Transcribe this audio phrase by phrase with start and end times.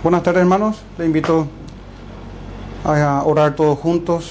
[0.00, 1.48] Buenas tardes hermanos, le invito
[2.84, 4.30] a orar todos juntos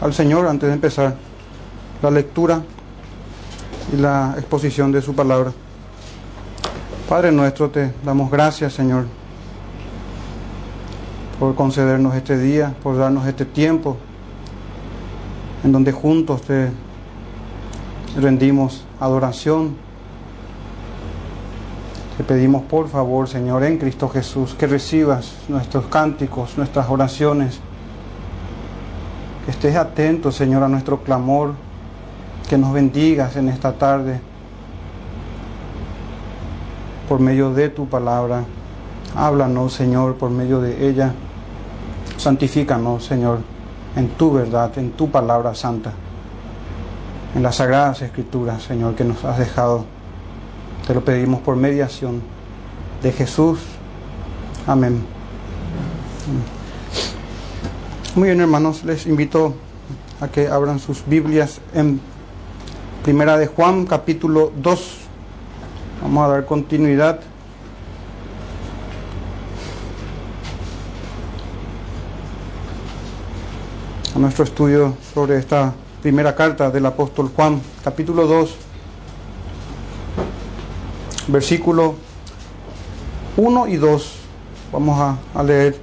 [0.00, 1.14] al Señor antes de empezar
[2.02, 2.62] la lectura
[3.92, 5.52] y la exposición de su palabra.
[7.08, 9.04] Padre nuestro, te damos gracias Señor
[11.38, 13.96] por concedernos este día, por darnos este tiempo
[15.62, 16.70] en donde juntos te
[18.16, 19.76] rendimos adoración.
[22.16, 27.58] Te pedimos por favor, Señor, en Cristo Jesús, que recibas nuestros cánticos, nuestras oraciones,
[29.44, 31.54] que estés atento, Señor, a nuestro clamor,
[32.48, 34.20] que nos bendigas en esta tarde
[37.08, 38.44] por medio de tu palabra.
[39.16, 41.14] Háblanos, Señor, por medio de ella.
[42.18, 43.38] Santifícanos, Señor,
[43.96, 45.92] en tu verdad, en tu palabra santa,
[47.34, 49.91] en las sagradas escrituras, Señor, que nos has dejado.
[50.86, 52.22] Te lo pedimos por mediación
[53.02, 53.60] de Jesús.
[54.66, 55.00] Amén.
[58.16, 59.54] Muy bien, hermanos, les invito
[60.20, 62.00] a que abran sus Biblias en
[63.04, 64.96] Primera de Juan, capítulo 2.
[66.02, 67.20] Vamos a dar continuidad
[74.16, 75.72] a nuestro estudio sobre esta
[76.02, 78.71] primera carta del apóstol Juan, capítulo 2,
[81.32, 81.94] versículo
[83.36, 84.12] 1 y 2.
[84.72, 85.76] Vamos a, leer.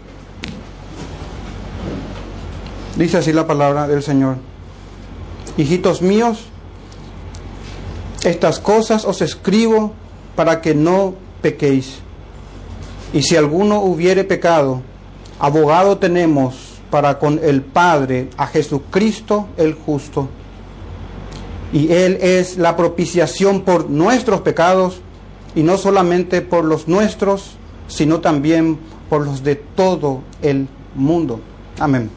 [2.95, 4.37] Dice así la palabra del Señor.
[5.57, 6.45] Hijitos míos,
[8.23, 9.93] estas cosas os escribo
[10.35, 11.99] para que no pequéis.
[13.13, 14.81] Y si alguno hubiere pecado,
[15.39, 16.55] abogado tenemos
[16.89, 20.27] para con el Padre a Jesucristo el justo.
[21.71, 25.01] Y Él es la propiciación por nuestros pecados,
[25.55, 31.39] y no solamente por los nuestros, sino también por los de todo el mundo.
[31.79, 32.09] Amén.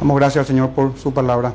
[0.00, 1.54] Damos gracias al Señor por su palabra.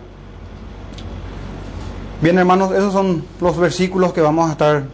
[2.22, 4.86] Bien, hermanos, esos son los versículos que vamos a estar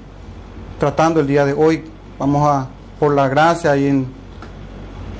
[0.79, 1.83] tratando el día de hoy.
[2.17, 2.67] Vamos a,
[2.99, 4.21] por la gracia y en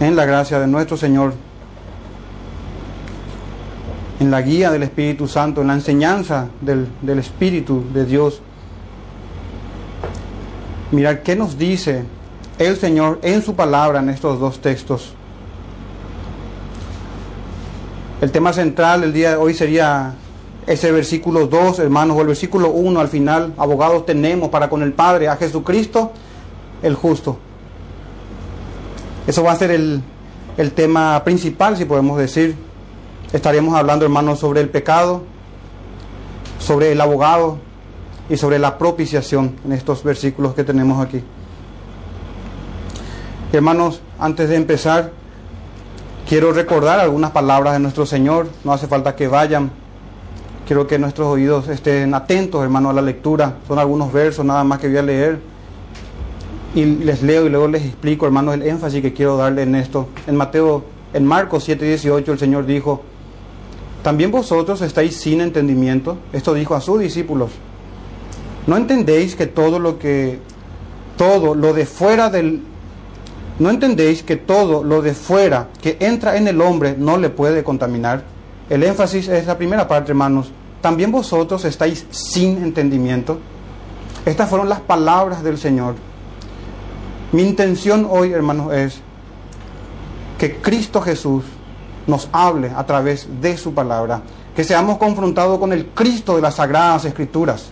[0.02, 1.34] en la gracia de nuestro Señor,
[4.20, 8.42] en la guía del Espíritu Santo, en la enseñanza del, del Espíritu de Dios.
[10.92, 12.04] Mirar qué nos dice
[12.60, 15.14] el Señor en su palabra en estos dos textos.
[18.20, 20.14] El tema central del día de hoy sería
[20.68, 23.54] ese versículo 2, hermanos, o el versículo 1 al final.
[23.58, 26.12] Abogados tenemos para con el Padre a Jesucristo,
[26.84, 27.38] el justo.
[29.26, 30.04] Eso va a ser el,
[30.58, 32.56] el tema principal, si podemos decir.
[33.32, 35.24] Estaremos hablando, hermanos, sobre el pecado,
[36.60, 37.71] sobre el abogado
[38.32, 41.22] y sobre la propiciación en estos versículos que tenemos aquí.
[43.52, 45.12] Hermanos, antes de empezar,
[46.30, 48.48] quiero recordar algunas palabras de nuestro Señor.
[48.64, 49.70] No hace falta que vayan.
[50.66, 53.56] Quiero que nuestros oídos estén atentos, hermanos, a la lectura.
[53.68, 55.40] Son algunos versos nada más que voy a leer
[56.74, 60.08] y les leo y luego les explico, hermanos, el énfasis que quiero darle en esto.
[60.26, 63.02] En Mateo, en Marcos 7:18, el Señor dijo,
[64.04, 66.18] también vosotros estáis sin entendimiento.
[66.32, 67.52] Esto dijo a sus discípulos.
[68.68, 70.40] ¿No entendéis que todo lo que,
[71.18, 72.62] todo lo de fuera del,
[73.60, 77.64] no entendéis que todo lo de fuera que entra en el hombre no le puede
[77.64, 78.24] contaminar?
[78.70, 80.52] El énfasis es la primera parte, hermanos.
[80.82, 83.40] También vosotros estáis sin entendimiento.
[84.26, 85.96] Estas fueron las palabras del Señor
[87.32, 89.00] mi intención hoy, hermanos, es
[90.38, 91.46] que Cristo Jesús
[92.06, 94.22] nos hable a través de su palabra,
[94.54, 97.72] que seamos confrontados con el Cristo de las Sagradas Escrituras.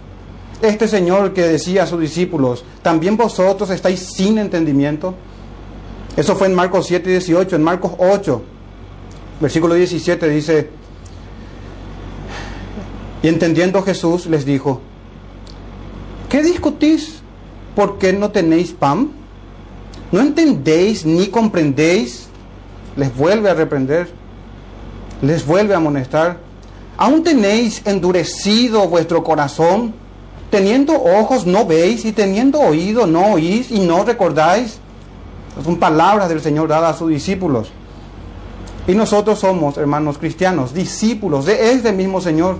[0.61, 5.15] Este Señor que decía a sus discípulos, también vosotros estáis sin entendimiento.
[6.17, 8.41] Eso fue en Marcos 7 y 18, en Marcos 8,
[9.39, 10.69] versículo 17 dice,
[13.21, 14.81] y entendiendo Jesús les dijo,
[16.29, 17.21] ¿qué discutís?
[17.75, 19.11] ¿Por qué no tenéis pan?
[20.11, 22.27] ¿No entendéis ni comprendéis?
[22.95, 24.09] Les vuelve a reprender,
[25.21, 26.39] les vuelve a amonestar.
[26.97, 29.93] ¿Aún tenéis endurecido vuestro corazón?
[30.49, 34.79] Teniendo ojos no veis y teniendo oído no oís y no recordáis.
[35.63, 37.71] Son palabras del Señor dadas a sus discípulos.
[38.87, 42.57] Y nosotros somos, hermanos cristianos, discípulos de este mismo Señor.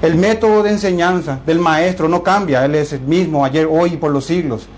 [0.00, 3.96] El método de enseñanza del Maestro no cambia, Él es el mismo ayer, hoy y
[3.96, 4.68] por los siglos.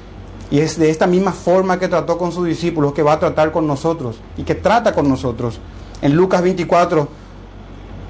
[0.50, 3.52] Y es de esta misma forma que trató con sus discípulos que va a tratar
[3.52, 5.60] con nosotros y que trata con nosotros.
[6.00, 7.06] En Lucas 24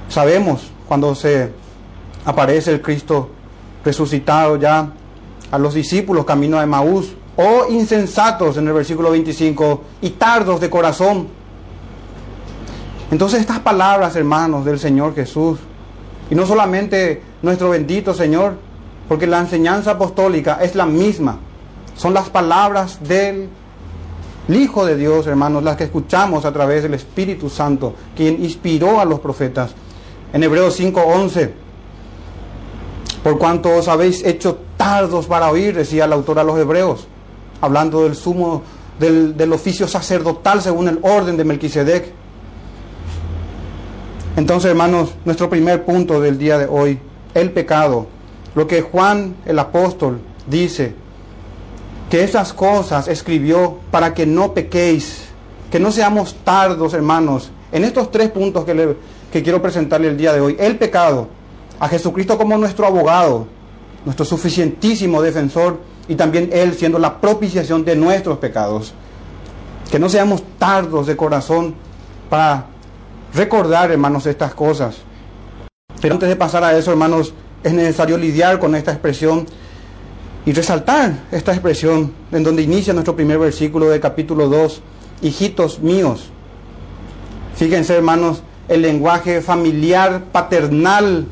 [0.09, 1.51] sabemos cuando se
[2.25, 3.31] aparece el Cristo
[3.85, 4.91] resucitado ya
[5.51, 10.71] a los discípulos camino de Maús, oh insensatos en el versículo 25, y tardos de
[10.71, 11.29] corazón.
[13.11, 15.59] Entonces estas palabras, hermanos, del Señor Jesús,
[16.31, 18.55] y no solamente nuestro bendito Señor,
[19.09, 21.39] porque la enseñanza apostólica es la misma,
[21.97, 23.49] son las palabras del
[24.49, 29.05] Hijo de Dios, hermanos, las que escuchamos a través del Espíritu Santo, quien inspiró a
[29.05, 29.73] los profetas.
[30.33, 31.53] En Hebreos 5:11,
[33.23, 37.07] por cuanto os habéis hecho tardos para oír, decía el autor a los hebreos,
[37.61, 38.63] hablando del sumo,
[38.99, 42.13] del, del oficio sacerdotal según el orden de Melquisedec.
[44.37, 46.99] Entonces, hermanos, nuestro primer punto del día de hoy,
[47.35, 48.07] el pecado.
[48.55, 50.95] Lo que Juan el apóstol dice,
[52.11, 55.27] que esas cosas escribió para que no pequéis,
[55.71, 58.97] que no seamos tardos, hermanos, en estos tres puntos que, le,
[59.33, 60.57] que quiero presentarle el día de hoy.
[60.59, 61.29] El pecado,
[61.81, 63.47] a Jesucristo como nuestro abogado,
[64.05, 68.93] nuestro suficientísimo defensor y también Él siendo la propiciación de nuestros pecados.
[69.91, 71.75] Que no seamos tardos de corazón
[72.29, 72.67] para
[73.35, 74.97] recordar, hermanos, estas cosas.
[76.01, 77.33] Pero antes de pasar a eso, hermanos,
[77.63, 79.47] es necesario lidiar con esta expresión
[80.47, 84.81] y resaltar esta expresión en donde inicia nuestro primer versículo del capítulo 2,
[85.23, 86.31] hijitos míos.
[87.57, 91.27] Fíjense hermanos, el lenguaje familiar paternal,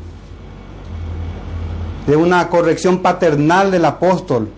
[2.08, 4.48] de una corrección paternal del apóstol.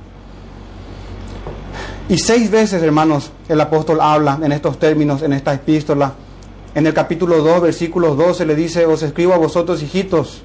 [2.08, 6.14] Y seis veces, hermanos, el apóstol habla en estos términos, en esta epístola.
[6.76, 10.42] En el capítulo 2, versículos 12, le dice, os escribo a vosotros, hijitos,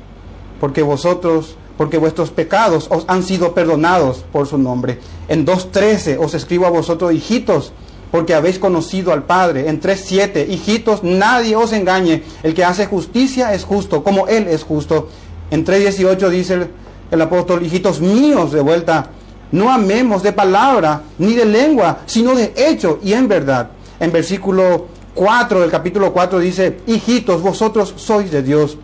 [0.59, 4.99] porque vosotros porque vuestros pecados os han sido perdonados por su nombre.
[5.27, 7.73] En 2.13 os escribo a vosotros, hijitos,
[8.11, 9.67] porque habéis conocido al Padre.
[9.67, 12.23] En 3.7, hijitos, nadie os engañe.
[12.43, 15.09] El que hace justicia es justo, como Él es justo.
[15.51, 16.67] En 3.18 dice
[17.11, 19.07] el, apóstol, hijitos míos, de vuelta,
[19.51, 23.69] no amemos de palabra ni de lengua, sino de hecho y en verdad.
[23.99, 28.77] En versículo 4 del capítulo 4 dice, hijitos, vosotros sois de Dios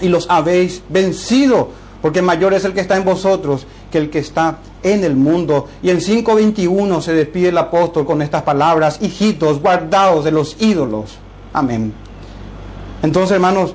[0.00, 1.70] y los habéis vencido
[2.06, 5.66] porque mayor es el que está en vosotros que el que está en el mundo.
[5.82, 11.18] Y en 5.21 se despide el apóstol con estas palabras, hijitos, guardados de los ídolos.
[11.52, 11.92] Amén.
[13.02, 13.74] Entonces, hermanos,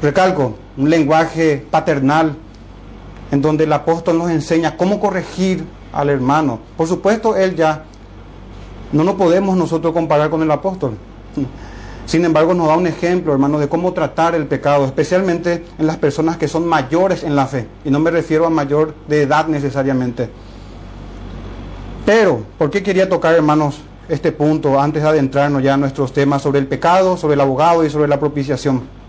[0.00, 2.36] recalco, un lenguaje paternal
[3.30, 6.60] en donde el apóstol nos enseña cómo corregir al hermano.
[6.76, 7.84] Por supuesto, él ya
[8.92, 10.96] no nos podemos nosotros comparar con el apóstol.
[12.06, 15.96] Sin embargo, nos da un ejemplo, hermano, de cómo tratar el pecado, especialmente en las
[15.96, 17.68] personas que son mayores en la fe.
[17.84, 20.28] Y no me refiero a mayor de edad necesariamente.
[22.04, 26.42] Pero, ¿por qué quería tocar, hermanos, este punto antes de adentrarnos ya a nuestros temas
[26.42, 28.99] sobre el pecado, sobre el abogado y sobre la propiciación?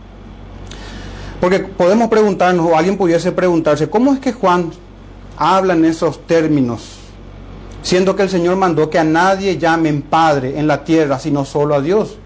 [1.41, 4.71] Porque podemos preguntarnos, o alguien pudiese preguntarse, ¿cómo es que Juan
[5.35, 6.99] habla en esos términos?
[7.81, 11.73] Siendo que el Señor mandó que a nadie llamen Padre en la tierra, sino solo
[11.73, 12.19] a Dios.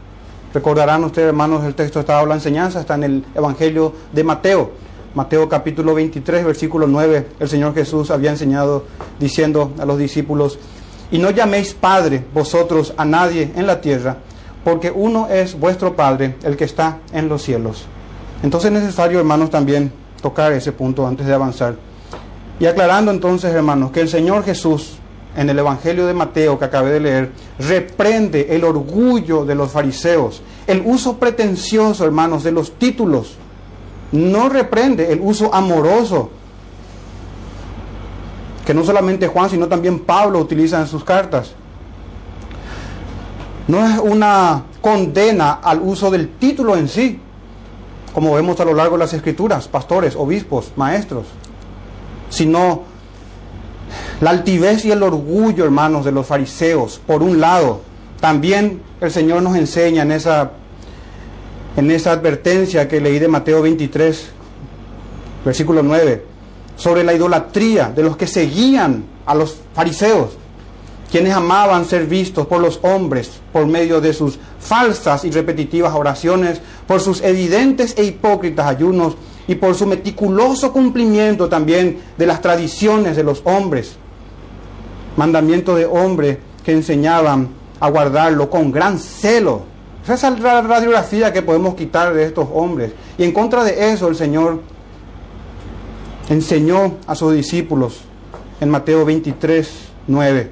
[0.53, 4.71] Recordarán ustedes, hermanos, el texto estaba la enseñanza, está en el Evangelio de Mateo.
[5.13, 8.83] Mateo capítulo 23, versículo 9, el Señor Jesús había enseñado
[9.17, 10.59] diciendo a los discípulos,
[11.09, 14.17] y no llaméis Padre vosotros a nadie en la tierra,
[14.65, 17.87] porque uno es vuestro Padre, el que está en los cielos.
[18.43, 19.91] Entonces es necesario, hermanos, también
[20.21, 21.75] tocar ese punto antes de avanzar.
[22.59, 24.97] Y aclarando entonces, hermanos, que el Señor Jesús
[25.35, 30.41] en el Evangelio de Mateo que acabé de leer, reprende el orgullo de los fariseos,
[30.65, 33.35] el uso pretencioso, hermanos, de los títulos.
[34.11, 36.29] No reprende el uso amoroso
[38.65, 41.51] que no solamente Juan, sino también Pablo utiliza en sus cartas.
[43.67, 47.19] No es una condena al uso del título en sí,
[48.15, 51.25] como vemos a lo largo de las escrituras, pastores, obispos, maestros,
[52.29, 52.83] sino
[54.21, 57.81] la altivez y el orgullo, hermanos, de los fariseos, por un lado.
[58.21, 60.51] También el Señor nos enseña en esa,
[61.75, 64.29] en esa advertencia que leí de Mateo 23,
[65.43, 66.23] versículo 9,
[66.77, 70.37] sobre la idolatría de los que seguían a los fariseos,
[71.11, 76.61] quienes amaban ser vistos por los hombres por medio de sus falsas y repetitivas oraciones,
[76.87, 79.15] por sus evidentes e hipócritas ayunos
[79.47, 83.97] y por su meticuloso cumplimiento también de las tradiciones de los hombres
[85.17, 89.63] mandamiento de hombre que enseñaban a guardarlo con gran celo.
[90.07, 92.91] Esa es la radiografía que podemos quitar de estos hombres.
[93.17, 94.61] Y en contra de eso el Señor
[96.29, 98.01] enseñó a sus discípulos
[98.59, 99.69] en Mateo 23,
[100.07, 100.51] 9.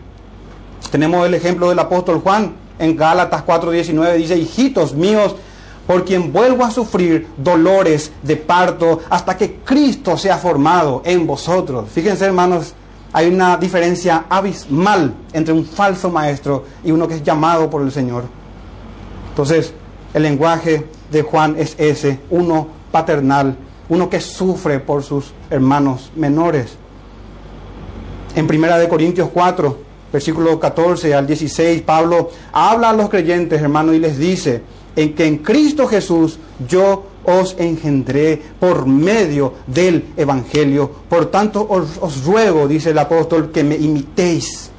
[0.92, 4.18] Tenemos el ejemplo del apóstol Juan en Gálatas 4:19.
[4.18, 5.36] Dice, hijitos míos,
[5.88, 11.90] por quien vuelvo a sufrir dolores de parto hasta que Cristo sea formado en vosotros.
[11.90, 12.74] Fíjense hermanos
[13.14, 17.92] hay una diferencia abismal entre un falso maestro y uno que es llamado por el
[17.92, 18.24] Señor.
[19.30, 19.72] Entonces,
[20.16, 23.56] el lenguaje de Juan es ese, uno paternal,
[23.90, 26.76] uno que sufre por sus hermanos menores.
[28.36, 29.78] En Primera de Corintios 4,
[30.14, 34.62] versículo 14 al 16, Pablo habla a los creyentes, hermanos, y les dice,
[34.96, 36.38] en que en Cristo Jesús
[36.70, 40.90] yo os engendré por medio del Evangelio.
[41.10, 44.70] Por tanto, os, os, ruego, dice el apóstol, que me imitéis.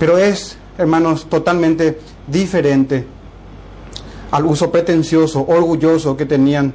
[0.00, 3.06] Pero es, hermanos, totalmente diferente
[4.32, 6.72] al uso pretencioso, orgulloso que tenían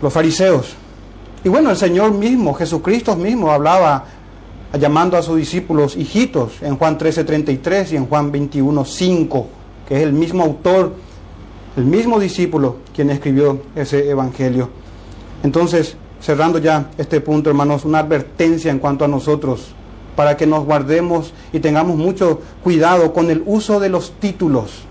[0.00, 0.74] los fariseos.
[1.44, 4.04] Y bueno, el Señor mismo, Jesucristo mismo, hablaba
[4.76, 9.46] llamando a sus discípulos hijitos en Juan 13:33 y en Juan 21:5,
[9.88, 10.94] que es el mismo autor,
[11.76, 14.68] el mismo discípulo quien escribió ese evangelio.
[15.42, 19.74] Entonces, cerrando ya este punto, hermanos, una advertencia en cuanto a nosotros,
[20.16, 24.82] para que nos guardemos y tengamos mucho cuidado con el uso de los títulos,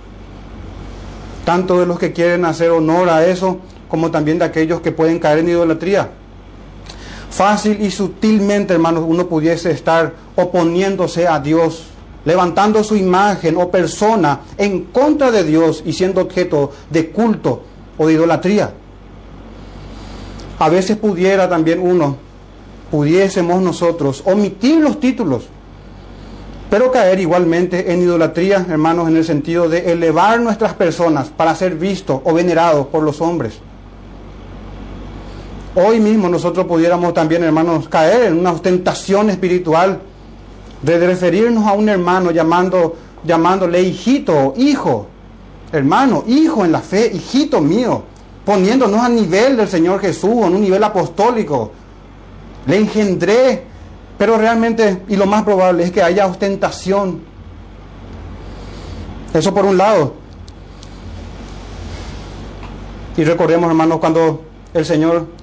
[1.46, 5.20] tanto de los que quieren hacer honor a eso, como también de aquellos que pueden
[5.20, 6.10] caer en idolatría
[7.38, 11.84] fácil y sutilmente, hermanos, uno pudiese estar oponiéndose a Dios,
[12.26, 17.62] levantando su imagen o persona en contra de Dios y siendo objeto de culto
[17.96, 18.74] o de idolatría.
[20.58, 22.18] A veces pudiera también uno,
[22.90, 25.44] pudiésemos nosotros omitir los títulos,
[26.72, 31.76] pero caer igualmente en idolatría, hermanos, en el sentido de elevar nuestras personas para ser
[31.76, 33.60] vistos o venerados por los hombres.
[35.80, 40.00] Hoy mismo nosotros pudiéramos también, hermanos, caer en una ostentación espiritual
[40.82, 45.06] de referirnos a un hermano llamando, llamándole hijito, hijo,
[45.72, 48.02] hermano, hijo en la fe, hijito mío,
[48.44, 51.72] poniéndonos a nivel del Señor Jesús, en un nivel apostólico.
[52.66, 53.64] Le engendré,
[54.18, 57.22] pero realmente, y lo más probable es que haya ostentación.
[59.32, 60.16] Eso por un lado.
[63.16, 64.42] Y recordemos, hermanos, cuando
[64.74, 65.37] el Señor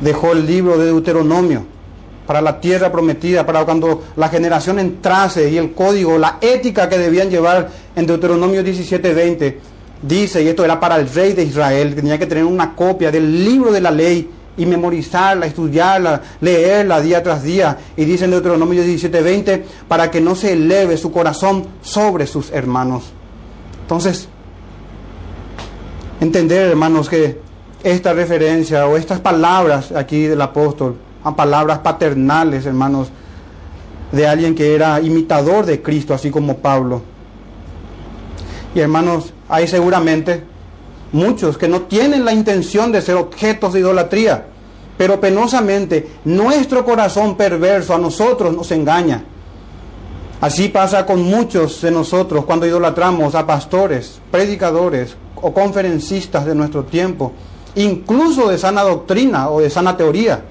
[0.00, 1.64] dejó el libro de Deuteronomio
[2.26, 6.96] para la tierra prometida, para cuando la generación entrase y el código, la ética que
[6.96, 9.58] debían llevar en Deuteronomio 17:20,
[10.02, 13.10] dice, y esto era para el rey de Israel, que tenía que tener una copia
[13.10, 17.76] del libro de la ley y memorizarla, estudiarla, leerla día tras día.
[17.96, 23.04] Y dice en Deuteronomio 17:20, para que no se eleve su corazón sobre sus hermanos.
[23.82, 24.28] Entonces,
[26.20, 27.40] entender, hermanos, que
[27.82, 33.08] esta referencia o estas palabras aquí del apóstol, a palabras paternales, hermanos,
[34.12, 37.02] de alguien que era imitador de Cristo, así como Pablo.
[38.74, 40.44] Y hermanos, hay seguramente
[41.12, 44.46] muchos que no tienen la intención de ser objetos de idolatría,
[44.96, 49.24] pero penosamente nuestro corazón perverso a nosotros nos engaña.
[50.40, 56.84] Así pasa con muchos de nosotros cuando idolatramos a pastores, predicadores o conferencistas de nuestro
[56.84, 57.32] tiempo
[57.74, 60.42] incluso de sana doctrina o de sana teoría.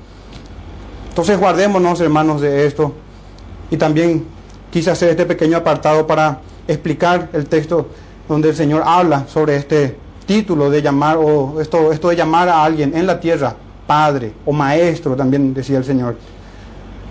[1.09, 2.93] Entonces guardémonos, hermanos, de esto.
[3.71, 4.25] Y también
[4.71, 7.87] quise hacer este pequeño apartado para explicar el texto
[8.27, 12.63] donde el Señor habla sobre este título de llamar, o esto, esto de llamar a
[12.63, 13.55] alguien en la tierra,
[13.87, 16.15] Padre o Maestro, también decía el Señor.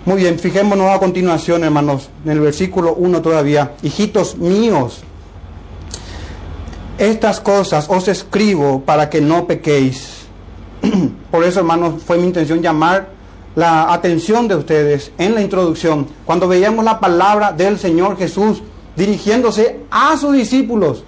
[0.05, 3.73] Muy bien, fijémonos a continuación, hermanos, en el versículo 1 todavía.
[3.83, 5.03] Hijitos míos,
[6.99, 10.25] estas cosas os escribo para que no pequéis.
[11.31, 13.09] Por eso, hermanos, fue mi intención llamar
[13.55, 18.61] la atención de ustedes en la introducción, cuando veíamos la palabra del Señor Jesús
[18.95, 21.03] dirigiéndose a sus discípulos,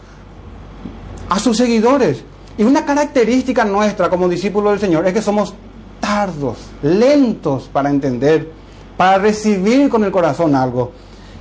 [1.29, 2.23] a sus seguidores.
[2.57, 5.53] Y una característica nuestra como discípulos del Señor es que somos
[5.99, 8.51] tardos, lentos para entender,
[8.97, 10.91] para recibir con el corazón algo.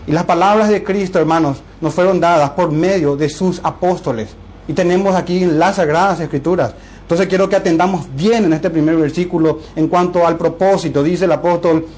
[0.07, 4.28] Y las palabras de Cristo, hermanos, nos fueron dadas por medio de sus apóstoles.
[4.71, 6.75] Y tenemos aquí las Sagradas Escrituras.
[7.03, 11.03] Entonces quiero que atendamos bien en este primer versículo en cuanto al propósito.
[11.03, 11.89] Dice el apóstol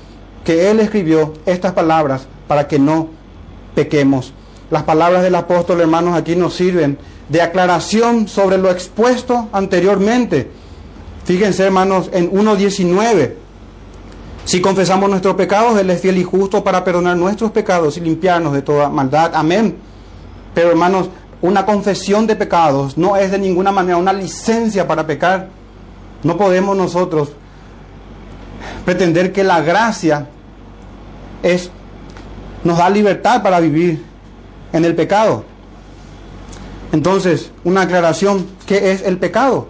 [0.43, 3.09] que él escribió estas palabras para que no
[3.75, 4.33] pequemos.
[4.71, 6.97] Las palabras del apóstol, hermanos, aquí nos sirven
[7.29, 10.49] de aclaración sobre lo expuesto anteriormente.
[11.27, 13.35] Fíjense, hermanos, en 1.19.
[14.47, 18.55] Si confesamos nuestros pecados, Él es fiel y justo para perdonar nuestros pecados y limpiarnos
[18.55, 19.33] de toda maldad.
[19.35, 19.77] Amén.
[20.55, 21.11] Pero hermanos,
[21.43, 25.49] una confesión de pecados no es de ninguna manera una licencia para pecar.
[26.23, 27.33] No podemos nosotros
[28.85, 30.29] pretender que la gracia
[31.43, 31.71] es
[32.65, 34.05] nos da libertad para vivir
[34.73, 35.45] en el pecado.
[36.93, 39.67] Entonces, una aclaración, ¿qué es el pecado?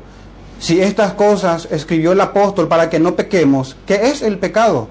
[0.62, 4.86] si estas cosas escribió el apóstol para que no pequemos, ¿qué es el pecado?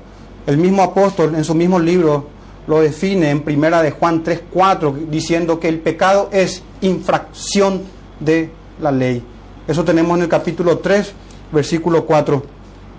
[0.45, 2.27] El mismo apóstol en su mismo libro
[2.67, 7.83] lo define en primera de Juan 3:4 diciendo que el pecado es infracción
[8.19, 8.49] de
[8.79, 9.23] la ley.
[9.67, 11.13] Eso tenemos en el capítulo 3,
[11.51, 12.43] versículo 4.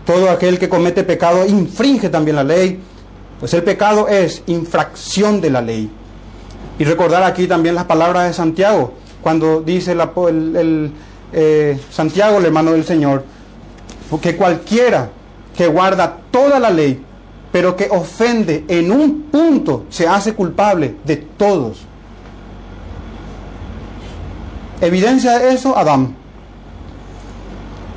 [0.04, 2.81] Todo aquel que comete pecado infringe también la ley,
[3.38, 5.90] pues el pecado es infracción de la ley.
[6.78, 10.92] Y recordar aquí también las palabras de Santiago, cuando dice el,
[11.33, 13.25] eh, Santiago, el hermano del Señor,
[14.21, 15.11] que cualquiera
[15.57, 17.00] que guarda toda la ley,
[17.52, 21.82] pero que ofende en un punto, se hace culpable de todos.
[24.80, 26.16] Evidencia de eso, Adán.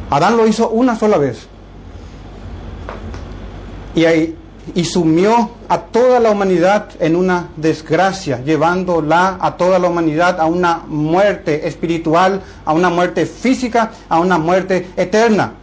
[0.09, 1.47] Adán lo hizo una sola vez.
[3.95, 4.35] Y, ahí,
[4.75, 10.45] y sumió a toda la humanidad en una desgracia, llevándola a toda la humanidad a
[10.45, 15.53] una muerte espiritual, a una muerte física, a una muerte eterna.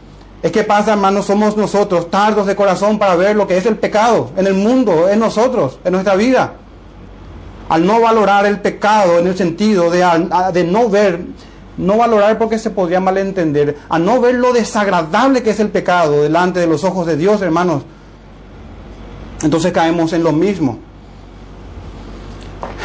[0.42, 3.76] Es que pasa, hermanos, somos nosotros tardos de corazón para ver lo que es el
[3.76, 6.54] pecado en el mundo, en nosotros, en nuestra vida.
[7.68, 10.04] Al no valorar el pecado en el sentido de,
[10.52, 11.20] de no ver,
[11.76, 16.22] no valorar porque se podría malentender, a no ver lo desagradable que es el pecado
[16.22, 17.84] delante de los ojos de Dios, hermanos,
[19.42, 20.78] entonces caemos en lo mismo.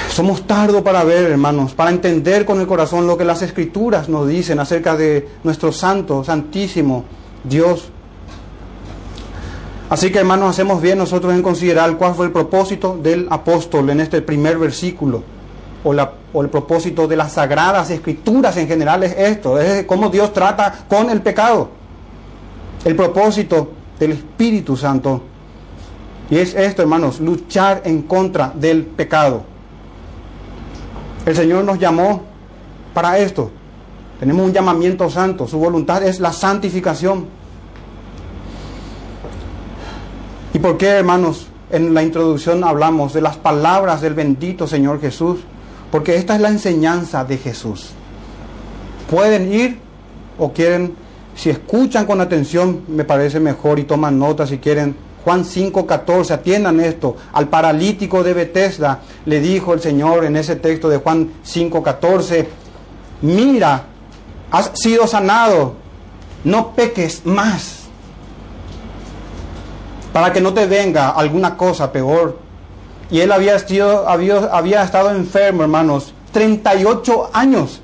[0.09, 4.27] Somos tardos para ver, hermanos, para entender con el corazón lo que las escrituras nos
[4.27, 7.05] dicen acerca de nuestro santo, santísimo,
[7.47, 7.89] Dios.
[9.89, 14.01] Así que hermanos, hacemos bien nosotros en considerar cuál fue el propósito del apóstol en
[14.01, 15.23] este primer versículo,
[15.83, 20.85] o, el propósito de las sagradas escrituras en general es esto, es cómo Dios trata
[20.89, 21.69] con el pecado.
[22.83, 25.21] El propósito del Espíritu Santo.
[26.29, 29.43] Y es esto, hermanos, luchar en contra del pecado.
[31.25, 32.23] El Señor nos llamó
[32.93, 33.51] para esto.
[34.19, 35.47] Tenemos un llamamiento santo.
[35.47, 37.37] Su voluntad es la santificación.
[40.57, 41.45] ¿Y por qué, hermanos?
[41.69, 45.41] En la introducción hablamos de las palabras del bendito Señor Jesús,
[45.91, 47.91] porque esta es la enseñanza de Jesús.
[49.08, 49.77] Pueden ir
[50.39, 50.95] o quieren,
[51.36, 54.95] si escuchan con atención, me parece mejor y toman nota si quieren.
[55.23, 57.17] Juan 5:14, atiendan esto.
[57.34, 62.47] Al paralítico de Bethesda le dijo el Señor en ese texto de Juan 5:14,
[63.21, 63.84] mira,
[64.49, 65.75] has sido sanado,
[66.43, 67.76] no peques más
[70.17, 72.39] para que no te venga alguna cosa peor.
[73.12, 77.82] Y él había, estado enfermo, hermanos, 38 años.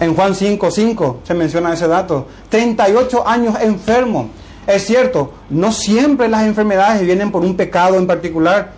[0.00, 2.26] En Juan 5, 5 se menciona ese dato.
[2.48, 4.30] 38 años enfermo.
[4.66, 8.72] Es cierto, no siempre las enfermedades vienen por un pecado en particular,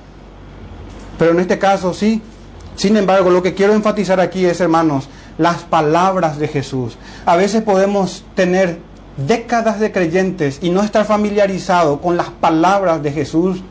[1.18, 2.20] pero en este caso sí.
[2.74, 6.98] Sin embargo, lo que quiero enfatizar aquí es, hermanos, las palabras de Jesús.
[7.24, 8.78] A veces podemos tener
[9.16, 13.62] décadas de creyentes y no estar familiarizado con las palabras de Jesús,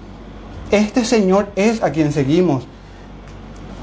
[0.71, 2.65] este Señor es a quien seguimos.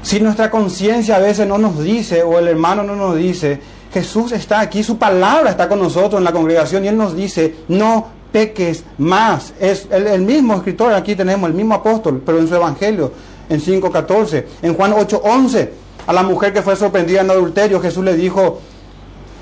[0.01, 3.61] Si nuestra conciencia a veces no nos dice o el hermano no nos dice,
[3.93, 7.55] Jesús está aquí, su palabra está con nosotros en la congregación y Él nos dice,
[7.69, 9.53] no peques más.
[9.59, 13.13] Es el, mismo escritor, aquí tenemos el mismo apóstol, pero en su evangelio,
[13.47, 15.69] en 5.14, en Juan 8.11,
[16.05, 18.59] a la mujer que fue sorprendida en adulterio, Jesús le dijo,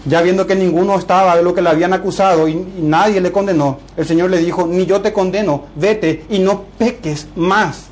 [0.06, 3.80] ya viendo que ninguno estaba de lo que le habían acusado y, nadie le condenó,
[3.96, 7.86] el Señor le dijo, ni yo te condeno, vete y no peques más.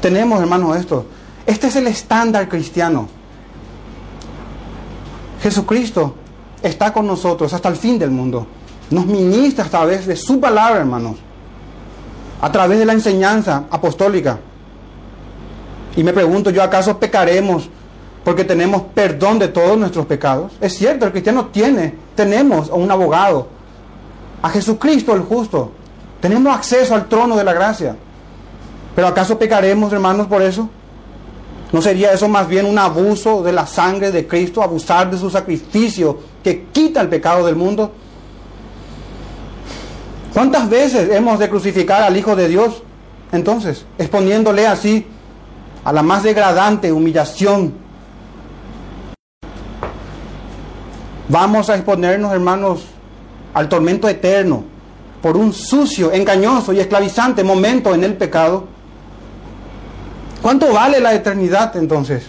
[0.00, 1.06] Tenemos, hermanos, esto.
[1.46, 3.08] Este es el estándar cristiano.
[5.42, 6.14] Jesucristo
[6.62, 8.46] está con nosotros hasta el fin del mundo.
[8.90, 11.16] Nos ministra a través de su palabra, hermanos.
[12.40, 14.38] A través de la enseñanza apostólica.
[15.96, 17.70] Y me pregunto yo, ¿acaso pecaremos
[18.24, 20.52] porque tenemos perdón de todos nuestros pecados.
[20.60, 23.48] Es cierto, el cristiano tiene, tenemos a un abogado,
[24.40, 25.72] a Jesucristo el justo.
[26.20, 27.96] Tenemos acceso al trono de la gracia.
[28.96, 30.70] Pero ¿acaso pecaremos, hermanos, por eso?
[31.70, 35.28] ¿No sería eso más bien un abuso de la sangre de Cristo, abusar de su
[35.28, 37.92] sacrificio que quita el pecado del mundo?
[40.32, 42.82] ¿Cuántas veces hemos de crucificar al Hijo de Dios?
[43.32, 45.06] Entonces, exponiéndole así
[45.84, 47.83] a la más degradante humillación
[51.28, 52.84] Vamos a exponernos, hermanos,
[53.54, 54.64] al tormento eterno
[55.22, 58.64] por un sucio, engañoso y esclavizante momento en el pecado.
[60.42, 62.26] ¿Cuánto vale la eternidad entonces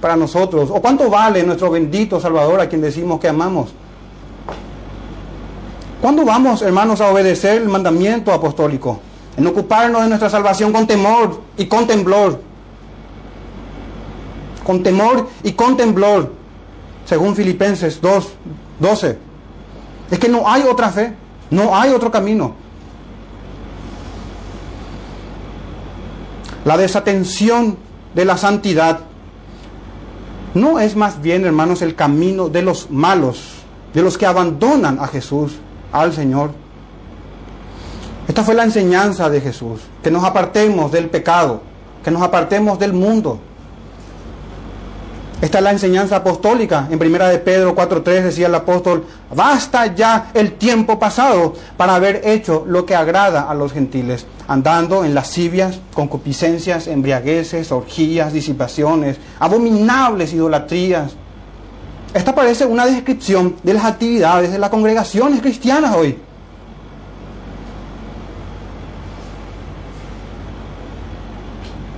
[0.00, 0.70] para nosotros?
[0.72, 3.72] ¿O cuánto vale nuestro bendito Salvador a quien decimos que amamos?
[6.00, 8.98] ¿Cuándo vamos, hermanos, a obedecer el mandamiento apostólico?
[9.36, 12.40] En ocuparnos de nuestra salvación con temor y con temblor.
[14.64, 16.41] Con temor y con temblor
[17.04, 18.28] según Filipenses 2,
[18.78, 19.18] 12.
[20.10, 21.14] Es que no hay otra fe,
[21.50, 22.54] no hay otro camino.
[26.64, 27.76] La desatención
[28.14, 29.00] de la santidad
[30.54, 33.54] no es más bien, hermanos, el camino de los malos,
[33.94, 35.54] de los que abandonan a Jesús,
[35.92, 36.50] al Señor.
[38.28, 41.62] Esta fue la enseñanza de Jesús, que nos apartemos del pecado,
[42.04, 43.40] que nos apartemos del mundo.
[45.42, 46.86] Esta es la enseñanza apostólica.
[46.88, 52.20] En primera de Pedro 4.3 decía el apóstol, basta ya el tiempo pasado para haber
[52.24, 60.32] hecho lo que agrada a los gentiles, andando en lascivias, concupiscencias, embriagueces, orgías, disipaciones, abominables
[60.32, 61.10] idolatrías.
[62.14, 66.18] Esta parece una descripción de las actividades de las congregaciones cristianas hoy.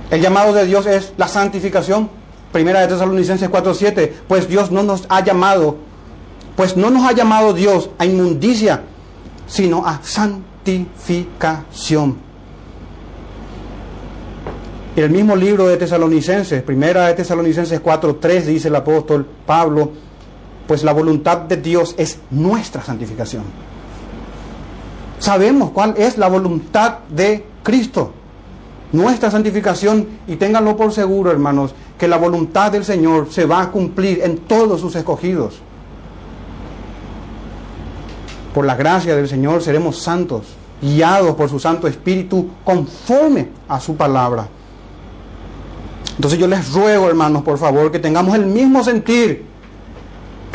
[0.09, 2.24] El llamado de Dios es la santificación.
[2.55, 5.75] Primera de Tesalonicenses 4:7, pues Dios no nos ha llamado,
[6.55, 8.83] pues no nos ha llamado Dios a inmundicia,
[9.45, 12.15] sino a santificación.
[14.95, 19.91] En el mismo libro de Tesalonicenses, Primera de Tesalonicenses 4:3 dice el apóstol Pablo,
[20.65, 23.43] pues la voluntad de Dios es nuestra santificación.
[25.19, 28.13] Sabemos cuál es la voluntad de Cristo
[28.91, 33.71] nuestra santificación y ténganlo por seguro, hermanos, que la voluntad del Señor se va a
[33.71, 35.59] cumplir en todos sus escogidos.
[38.53, 40.43] Por la gracia del Señor seremos santos,
[40.81, 44.47] guiados por su Santo Espíritu conforme a su palabra.
[46.15, 49.45] Entonces yo les ruego, hermanos, por favor, que tengamos el mismo sentir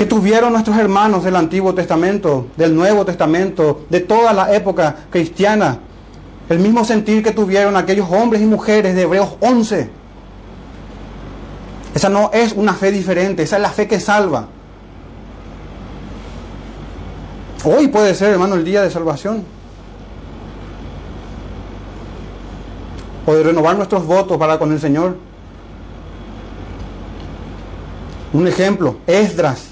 [0.00, 5.78] que tuvieron nuestros hermanos del Antiguo Testamento, del Nuevo Testamento, de toda la época cristiana,
[6.50, 9.88] el mismo sentir que tuvieron aquellos hombres y mujeres de Hebreos 11.
[11.94, 14.48] Esa no es una fe diferente, esa es la fe que salva.
[17.64, 19.44] Hoy puede ser, hermano, el día de salvación.
[23.26, 25.16] O de renovar nuestros votos para con el Señor.
[28.32, 29.68] Un ejemplo, Esdras.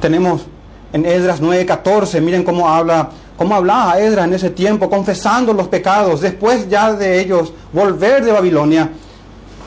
[0.00, 0.46] Tenemos
[0.94, 6.20] en Esdras 9:14, miren cómo habla como hablaba Edra en ese tiempo, confesando los pecados,
[6.20, 8.90] después ya de ellos volver de Babilonia.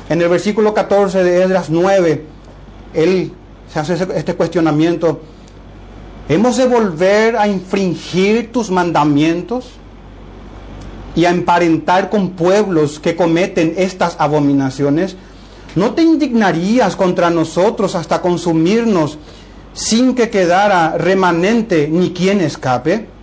[0.09, 2.25] En el versículo 14 de Esdras 9,
[2.95, 3.31] él
[3.71, 5.21] se hace este cuestionamiento.
[6.27, 9.71] ¿Hemos de volver a infringir tus mandamientos
[11.15, 15.15] y a emparentar con pueblos que cometen estas abominaciones?
[15.75, 19.19] ¿No te indignarías contra nosotros hasta consumirnos
[19.73, 23.18] sin que quedara remanente ni quien escape?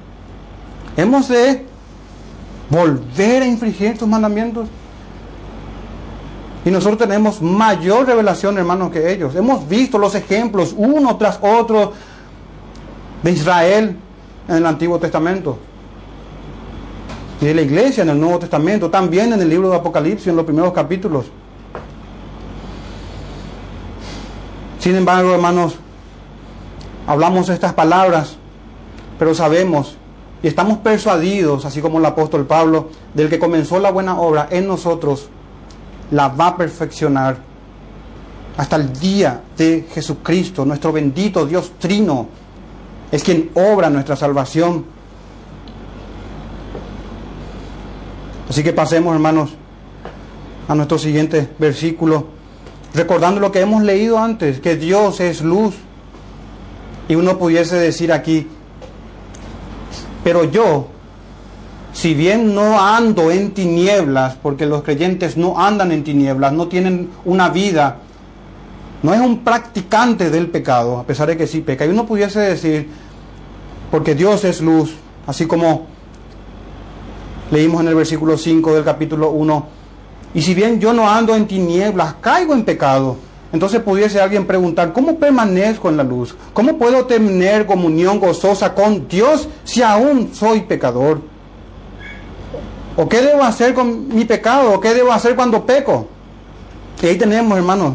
[0.97, 1.67] Hemos de
[2.71, 4.69] volver a infringir tus mandamientos.
[6.65, 9.35] Y nosotros tenemos mayor revelación, hermanos, que ellos.
[9.37, 11.93] Hemos visto los ejemplos uno tras otro
[13.23, 13.97] de Israel
[14.49, 15.59] en el Antiguo Testamento.
[17.41, 20.37] Y de la iglesia en el Nuevo Testamento, también en el libro de Apocalipsis, en
[20.37, 21.27] los primeros capítulos.
[24.81, 25.77] Sin embargo, hermanos,
[27.07, 28.37] hablamos estas palabras,
[29.19, 29.97] pero sabemos
[30.43, 34.67] y estamos persuadidos, así como el apóstol Pablo, del que comenzó la buena obra en
[34.67, 35.29] nosotros,
[36.11, 37.39] la va a perfeccionar
[38.57, 42.29] hasta el día de Jesucristo, nuestro bendito Dios Trino,
[43.11, 44.85] es quien obra nuestra salvación.
[48.49, 49.51] Así que pasemos, hermanos,
[50.69, 52.27] a nuestro siguiente versículo,
[52.95, 55.75] recordando lo que hemos leído antes, que Dios es luz.
[57.09, 58.49] Y uno pudiese decir aquí,
[60.27, 60.89] pero yo,
[61.93, 67.11] si bien no ando en tinieblas, porque los creyentes no andan en tinieblas, no tienen
[67.25, 67.99] una vida,
[69.05, 71.87] no es un practicante del pecado, a pesar de que sí peca.
[71.87, 72.89] Y uno pudiese decir,
[73.89, 74.97] porque Dios es luz,
[75.29, 75.87] así como
[77.53, 79.67] leímos en el versículo 5 del capítulo 1,
[80.35, 83.17] y si bien yo no ando en tinieblas, caigo en pecado.
[83.57, 86.37] Entonces pudiese alguien preguntar, ¿cómo permanezco en la luz?
[86.53, 91.23] ¿Cómo puedo tener comunión gozosa con Dios si aún soy pecador?
[92.99, 94.75] ¿O qué debo hacer con mi pecado?
[94.75, 96.07] ¿O qué debo hacer cuando peco?
[97.01, 97.95] Y ahí tenemos, hermanos.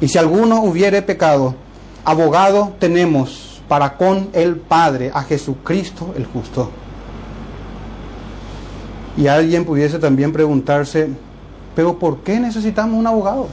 [0.00, 1.54] Y si alguno hubiere pecado,
[2.04, 6.72] abogado tenemos para con el Padre, a Jesucristo el justo.
[9.16, 11.08] Y alguien pudiese también preguntarse,
[11.76, 13.46] pero ¿por qué necesitamos un abogado?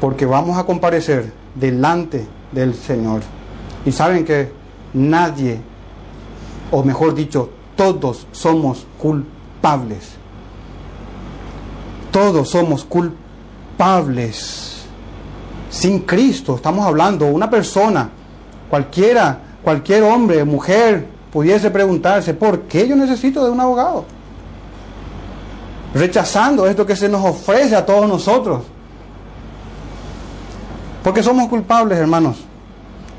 [0.00, 3.22] Porque vamos a comparecer delante del Señor.
[3.84, 4.50] Y saben que
[4.92, 5.60] nadie,
[6.70, 10.12] o mejor dicho, todos somos culpables.
[12.10, 14.84] Todos somos culpables.
[15.70, 18.08] Sin Cristo, estamos hablando, una persona,
[18.70, 24.04] cualquiera, cualquier hombre, mujer, pudiese preguntarse, ¿por qué yo necesito de un abogado?
[25.92, 28.62] Rechazando esto que se nos ofrece a todos nosotros.
[31.04, 32.38] Porque somos culpables, hermanos.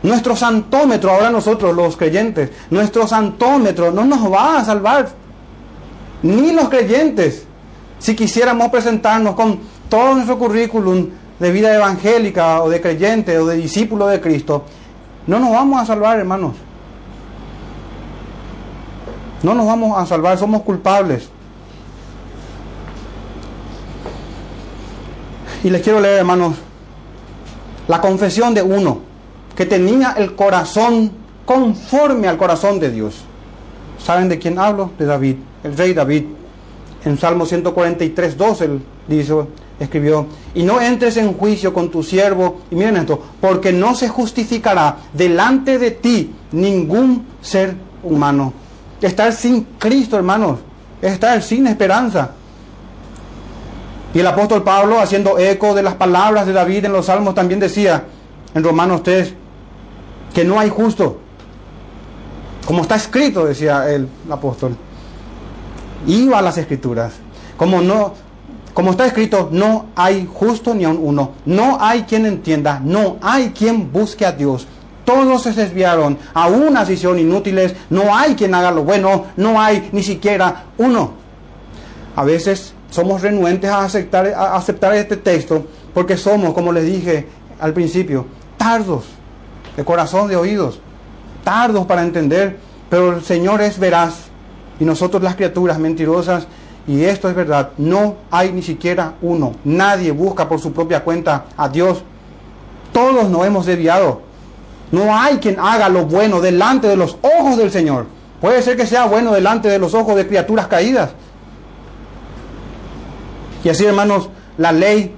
[0.01, 5.09] Nuestro santómetro, ahora nosotros los creyentes, nuestro santómetro no nos va a salvar.
[6.23, 7.45] Ni los creyentes.
[7.99, 13.57] Si quisiéramos presentarnos con todo nuestro currículum de vida evangélica o de creyente o de
[13.57, 14.65] discípulo de Cristo,
[15.27, 16.55] no nos vamos a salvar, hermanos.
[19.43, 21.29] No nos vamos a salvar, somos culpables.
[25.63, 26.55] Y les quiero leer, hermanos,
[27.87, 28.99] la confesión de uno
[29.55, 31.11] que tenía el corazón
[31.45, 33.23] conforme al corazón de Dios.
[34.03, 34.91] ¿Saben de quién hablo?
[34.99, 36.25] De David, el rey David.
[37.05, 38.81] En Salmo 143, 12 él
[39.79, 44.09] escribió, y no entres en juicio con tu siervo, y miren esto, porque no se
[44.09, 48.53] justificará delante de ti ningún ser humano.
[49.01, 50.59] Estar sin Cristo, hermanos,
[51.01, 52.31] es estar sin esperanza.
[54.15, 57.59] Y el apóstol Pablo, haciendo eco de las palabras de David en los Salmos, también
[57.59, 58.05] decía
[58.53, 59.33] en Romanos 3
[60.33, 61.19] que no hay justo.
[62.65, 64.77] Como está escrito, decía el apóstol.
[66.07, 67.15] Iba a las escrituras.
[67.57, 68.13] Como no,
[68.73, 71.31] como está escrito, no hay justo ni aun uno.
[71.45, 74.65] No hay quien entienda, no hay quien busque a Dios.
[75.03, 79.89] Todos se desviaron, a una hicieron inútiles, no hay quien haga lo bueno, no hay
[79.91, 81.11] ni siquiera uno.
[82.15, 87.27] A veces somos renuentes a aceptar, este texto porque somos, como les dije
[87.59, 88.25] al principio,
[88.57, 89.03] tardos
[89.75, 90.79] de corazón, de oídos,
[91.43, 92.57] tardos para entender,
[92.89, 94.13] pero el Señor es veraz
[94.79, 96.47] y nosotros las criaturas mentirosas,
[96.87, 101.45] y esto es verdad, no hay ni siquiera uno, nadie busca por su propia cuenta
[101.57, 102.01] a Dios,
[102.93, 104.21] todos nos hemos desviado,
[104.91, 108.05] no hay quien haga lo bueno delante de los ojos del Señor,
[108.39, 111.09] puede ser que sea bueno delante de los ojos de criaturas caídas,
[113.65, 115.11] y así, hermanos, la ley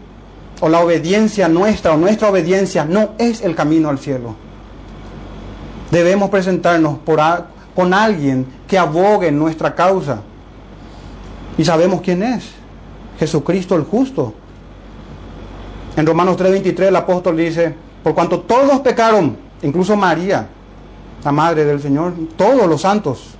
[0.62, 4.36] o la obediencia nuestra o nuestra obediencia no es el camino al cielo.
[5.92, 7.20] Debemos presentarnos por
[7.76, 10.22] con alguien que abogue nuestra causa.
[11.58, 12.52] Y sabemos quién es.
[13.20, 14.34] Jesucristo el justo.
[15.98, 20.48] En Romanos 3:23 el apóstol dice, por cuanto todos pecaron, incluso María,
[21.22, 23.32] la madre del Señor, todos los santos,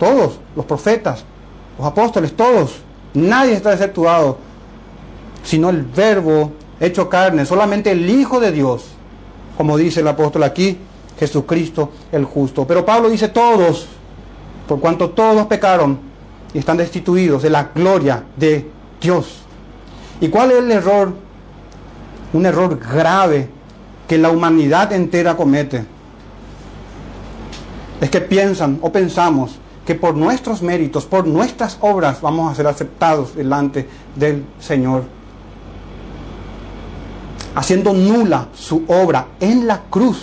[0.00, 1.24] todos los profetas,
[1.78, 2.80] los apóstoles, todos,
[3.14, 4.47] nadie está exceptuado
[5.42, 8.86] sino el verbo hecho carne, solamente el Hijo de Dios,
[9.56, 10.78] como dice el apóstol aquí,
[11.18, 12.66] Jesucristo el justo.
[12.66, 13.86] Pero Pablo dice todos,
[14.68, 15.98] por cuanto todos pecaron
[16.54, 18.70] y están destituidos de la gloria de
[19.00, 19.40] Dios.
[20.20, 21.12] ¿Y cuál es el error?
[22.32, 23.48] Un error grave
[24.06, 25.84] que la humanidad entera comete.
[28.00, 32.66] Es que piensan o pensamos que por nuestros méritos, por nuestras obras, vamos a ser
[32.66, 35.17] aceptados delante del Señor
[37.58, 40.22] haciendo nula su obra en la cruz,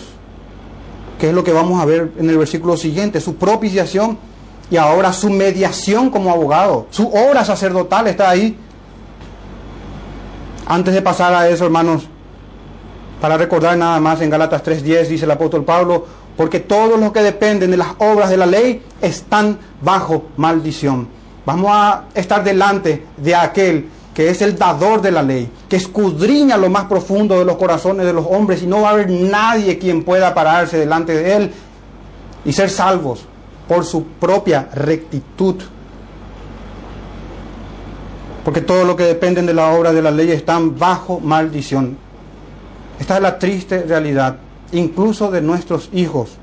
[1.19, 4.17] que es lo que vamos a ver en el versículo siguiente, su propiciación
[4.71, 8.57] y ahora su mediación como abogado, su obra sacerdotal está ahí.
[10.65, 12.07] Antes de pasar a eso, hermanos,
[13.19, 16.05] para recordar nada más en Gálatas 3:10 dice el apóstol Pablo,
[16.37, 21.09] porque todos los que dependen de las obras de la ley están bajo maldición.
[21.45, 26.55] Vamos a estar delante de aquel que es el dador de la ley, que escudriña
[26.55, 29.77] lo más profundo de los corazones de los hombres y no va a haber nadie
[29.77, 31.51] quien pueda pararse delante de él
[32.45, 33.25] y ser salvos
[33.67, 35.55] por su propia rectitud.
[38.45, 41.97] Porque todo lo que dependen de la obra de la ley están bajo maldición.
[42.97, 44.37] Esta es la triste realidad,
[44.71, 46.37] incluso de nuestros hijos,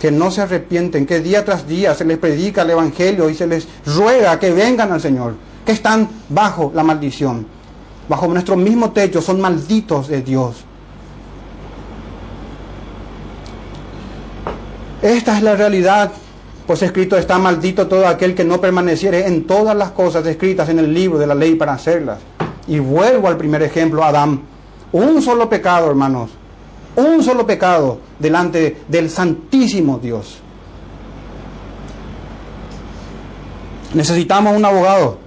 [0.00, 3.46] que no se arrepienten, que día tras día se les predica el Evangelio y se
[3.46, 7.46] les ruega que vengan al Señor que están bajo la maldición,
[8.08, 10.64] bajo nuestro mismo techo, son malditos de Dios.
[15.02, 16.12] Esta es la realidad,
[16.66, 20.78] pues escrito está maldito todo aquel que no permaneciere en todas las cosas escritas en
[20.78, 22.18] el libro de la ley para hacerlas.
[22.66, 24.42] Y vuelvo al primer ejemplo, Adán.
[24.92, 26.30] Un solo pecado, hermanos.
[26.96, 30.38] Un solo pecado delante del Santísimo Dios.
[33.94, 35.18] Necesitamos un abogado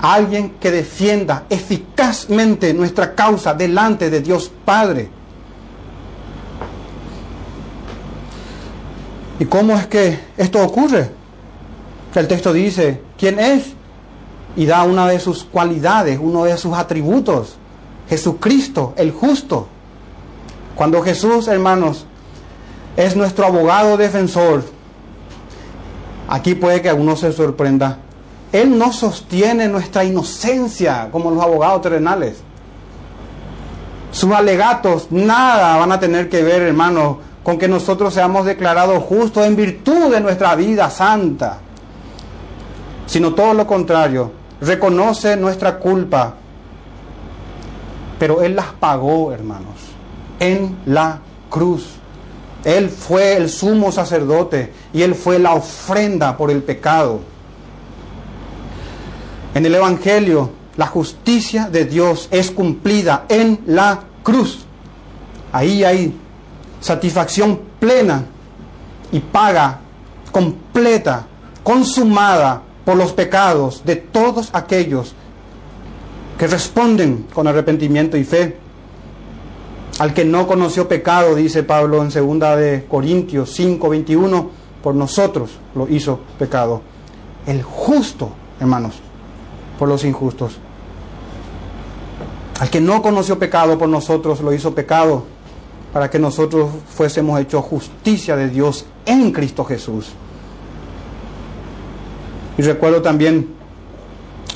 [0.00, 5.08] alguien que defienda eficazmente nuestra causa delante de Dios Padre.
[9.38, 11.10] ¿Y cómo es que esto ocurre?
[12.14, 13.74] El texto dice, ¿quién es?
[14.56, 17.56] Y da una de sus cualidades, uno de sus atributos.
[18.08, 19.68] Jesucristo, el justo.
[20.74, 22.06] Cuando Jesús, hermanos,
[22.96, 24.64] es nuestro abogado defensor,
[26.28, 27.98] aquí puede que alguno se sorprenda.
[28.52, 32.38] Él no sostiene nuestra inocencia como los abogados terrenales.
[34.12, 39.46] Sus alegatos nada van a tener que ver, hermanos, con que nosotros seamos declarados justos
[39.46, 41.58] en virtud de nuestra vida santa,
[43.06, 46.34] sino todo lo contrario, reconoce nuestra culpa,
[48.18, 49.76] pero Él las pagó, hermanos,
[50.40, 51.86] en la cruz.
[52.64, 57.20] Él fue el sumo sacerdote y Él fue la ofrenda por el pecado.
[59.56, 64.66] En el Evangelio, la justicia de Dios es cumplida en la cruz.
[65.50, 66.14] Ahí hay
[66.78, 68.26] satisfacción plena
[69.10, 69.78] y paga
[70.30, 71.26] completa,
[71.62, 75.14] consumada por los pecados de todos aquellos
[76.38, 78.58] que responden con arrepentimiento y fe.
[79.98, 84.50] Al que no conoció pecado, dice Pablo en 2 de Corintios 5, 21,
[84.82, 86.82] por nosotros lo hizo pecado.
[87.46, 89.00] El justo, hermanos,
[89.78, 90.58] por los injustos.
[92.58, 95.24] Al que no conoció pecado por nosotros lo hizo pecado
[95.92, 100.12] para que nosotros fuésemos hechos justicia de Dios en Cristo Jesús.
[102.58, 103.54] Y recuerdo también,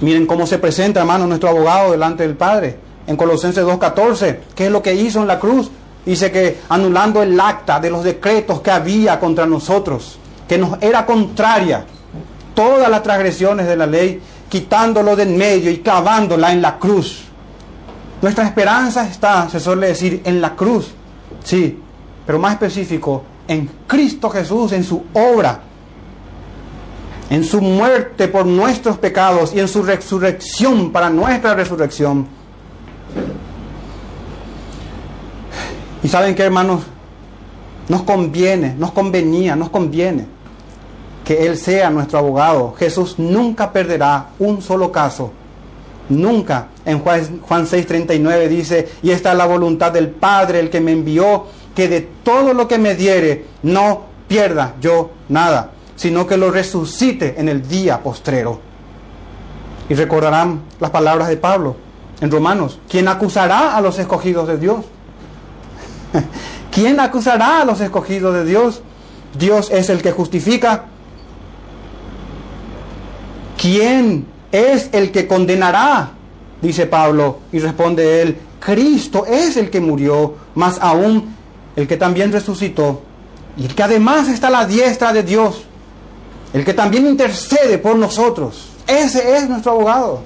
[0.01, 2.79] miren cómo se presenta, hermano, nuestro abogado delante del Padre.
[3.07, 5.71] En Colosenses 2.14, ¿qué es lo que hizo en la cruz?
[6.05, 11.05] Dice que anulando el acta de los decretos que había contra nosotros, que nos era
[11.05, 11.85] contraria,
[12.55, 17.23] todas las transgresiones de la ley, quitándolo de en medio y clavándola en la cruz.
[18.21, 20.93] Nuestra esperanza está, se suele decir, en la cruz,
[21.43, 21.79] sí,
[22.27, 25.63] pero más específico, en Cristo Jesús, en su obra
[27.31, 32.27] en su muerte por nuestros pecados y en su resurrección para nuestra resurrección.
[36.03, 36.83] Y saben que hermanos,
[37.89, 40.40] nos conviene, nos convenía, nos conviene
[41.25, 42.75] que Él sea nuestro abogado.
[42.79, 45.33] Jesús nunca perderá un solo caso.
[46.09, 46.69] Nunca.
[46.85, 50.93] En Juan, Juan 6:39 dice, y esta es la voluntad del Padre, el que me
[50.93, 56.51] envió, que de todo lo que me diere, no pierda yo nada sino que lo
[56.51, 58.59] resucite en el día postrero.
[59.87, 61.77] Y recordarán las palabras de Pablo
[62.23, 64.87] en Romanos, ¿quién acusará a los escogidos de Dios?
[66.73, 68.81] ¿Quién acusará a los escogidos de Dios?
[69.39, 70.87] Dios es el que justifica.
[73.61, 76.13] ¿Quién es el que condenará?
[76.63, 81.35] Dice Pablo y responde él, Cristo es el que murió, más aún
[81.77, 83.03] el que también resucitó
[83.57, 85.65] y el que además está a la diestra de Dios
[86.53, 88.71] el que también intercede por nosotros.
[88.87, 90.23] Ese es nuestro abogado.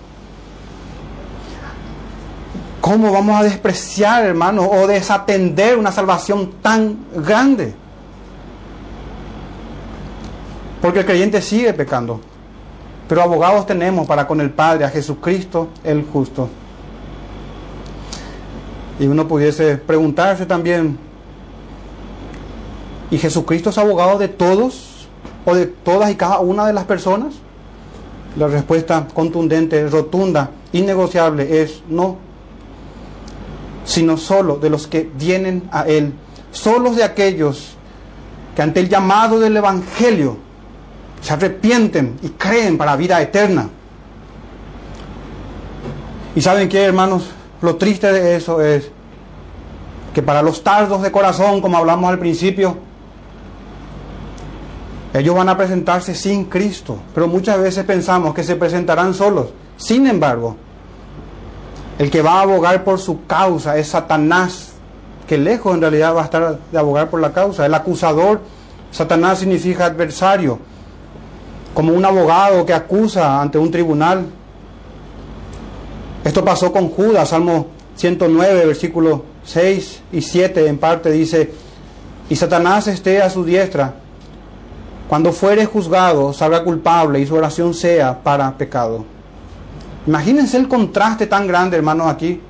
[2.80, 7.74] ¿Cómo vamos a despreciar, hermano, o desatender una salvación tan grande?
[10.80, 12.20] Porque el creyente sigue pecando.
[13.08, 16.48] Pero abogados tenemos para con el Padre, a Jesucristo el justo.
[18.98, 20.98] Y uno pudiese preguntarse también,
[23.10, 24.94] ¿y Jesucristo es abogado de todos?
[25.44, 27.34] o de todas y cada una de las personas?
[28.36, 32.16] La respuesta contundente, rotunda, innegociable es no,
[33.84, 36.12] sino solo de los que vienen a Él,
[36.50, 37.76] solos de aquellos
[38.56, 40.38] que ante el llamado del Evangelio
[41.24, 43.70] se arrepienten y creen para vida eterna.
[46.36, 47.30] Y saben qué, hermanos,
[47.62, 48.90] lo triste de eso es
[50.12, 52.76] que para los tardos de corazón, como hablamos al principio,
[55.14, 59.46] ellos van a presentarse sin Cristo, pero muchas veces pensamos que se presentarán solos.
[59.78, 60.56] Sin embargo,
[61.98, 64.72] el que va a abogar por su causa es Satanás,
[65.26, 67.64] que lejos en realidad va a estar de abogar por la causa.
[67.64, 68.42] El acusador,
[68.90, 70.58] Satanás significa adversario,
[71.74, 74.24] como un abogado que acusa ante un tribunal.
[76.24, 81.52] Esto pasó con Judas, Salmo 109, versículos 6 y 7 en parte dice,
[82.30, 83.96] y Satanás esté a su diestra
[85.08, 89.04] cuando fuere juzgado, salga culpable y su oración sea para pecado.
[90.06, 92.40] Imagínense el contraste tan grande, hermanos, aquí.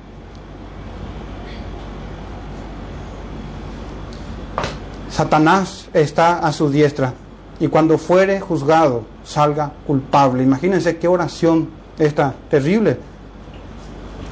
[5.09, 7.13] Satanás está a su diestra
[7.59, 10.43] y cuando fuere juzgado, salga culpable.
[10.43, 11.69] Imagínense qué oración
[11.99, 12.97] esta terrible.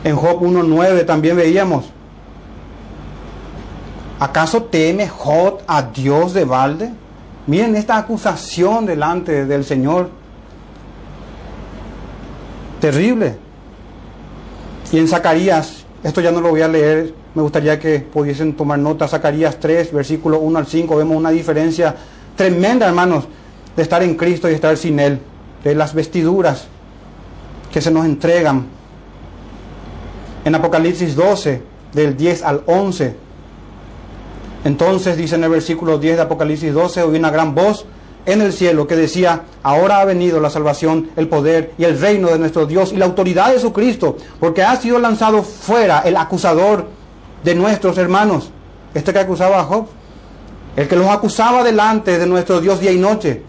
[0.04, 1.86] En Job 1.9 también veíamos.
[4.20, 6.92] ¿Acaso teme Job a Dios de balde?
[7.48, 10.10] Miren esta acusación delante del Señor.
[12.80, 13.38] Terrible.
[14.92, 18.78] Y en Zacarías Esto ya no lo voy a leer, me gustaría que pudiesen tomar
[18.78, 19.08] nota.
[19.08, 21.96] Zacarías 3, versículo 1 al 5, vemos una diferencia
[22.36, 23.26] tremenda, hermanos,
[23.76, 25.20] de estar en Cristo y estar sin Él,
[25.64, 26.68] de las vestiduras
[27.72, 28.66] que se nos entregan.
[30.46, 31.62] En Apocalipsis 12,
[31.94, 33.16] del 10 al 11,
[34.64, 37.86] entonces dice en el versículo 10 de Apocalipsis 12, oí una gran voz
[38.26, 42.30] en el cielo que decía, ahora ha venido la salvación, el poder y el reino
[42.30, 46.16] de nuestro Dios y la autoridad de su Cristo, porque ha sido lanzado fuera el
[46.16, 46.88] acusador
[47.44, 48.52] de nuestros hermanos.
[48.94, 49.88] Este que acusaba a Job,
[50.78, 53.44] el que los acusaba delante de nuestro Dios día y noche.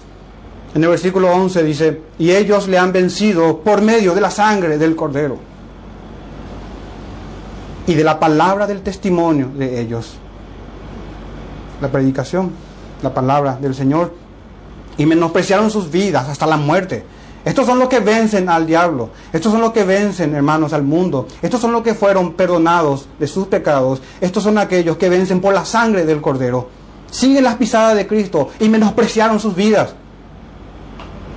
[0.74, 4.76] En el versículo 11 dice, y ellos le han vencido por medio de la sangre
[4.76, 5.38] del cordero
[7.86, 10.14] y de la palabra del testimonio de ellos.
[11.80, 12.50] La predicación,
[13.02, 14.14] la palabra del Señor
[14.96, 17.04] y menospreciaron sus vidas hasta la muerte.
[17.44, 19.10] Estos son los que vencen al diablo.
[19.32, 21.28] Estos son los que vencen, hermanos, al mundo.
[21.42, 24.00] Estos son los que fueron perdonados de sus pecados.
[24.20, 26.68] Estos son aquellos que vencen por la sangre del Cordero.
[27.10, 29.94] Siguen las pisadas de Cristo y menospreciaron sus vidas.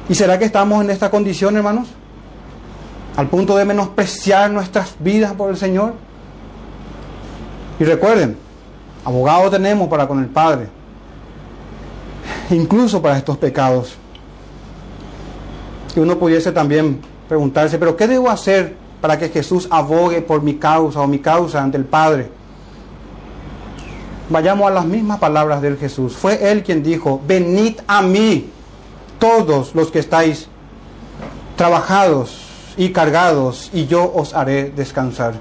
[0.10, 1.89] ¿Y será que estamos en esta condición, hermanos?
[3.16, 5.93] Al punto de menospreciar nuestras vidas por el Señor.
[7.80, 8.38] Y recuerden,
[9.03, 10.78] abogado tenemos para con el Padre
[12.49, 13.95] incluso para estos pecados.
[15.95, 20.55] Y uno pudiese también preguntarse, pero ¿qué debo hacer para que Jesús abogue por mi
[20.55, 22.30] causa o mi causa ante el Padre?
[24.30, 26.16] Vayamos a las mismas palabras del Jesús.
[26.16, 28.49] Fue Él quien dijo, venid a mí
[29.20, 30.47] todos los que estáis
[31.55, 32.47] trabajados
[32.78, 35.34] y cargados, y yo os haré descansar.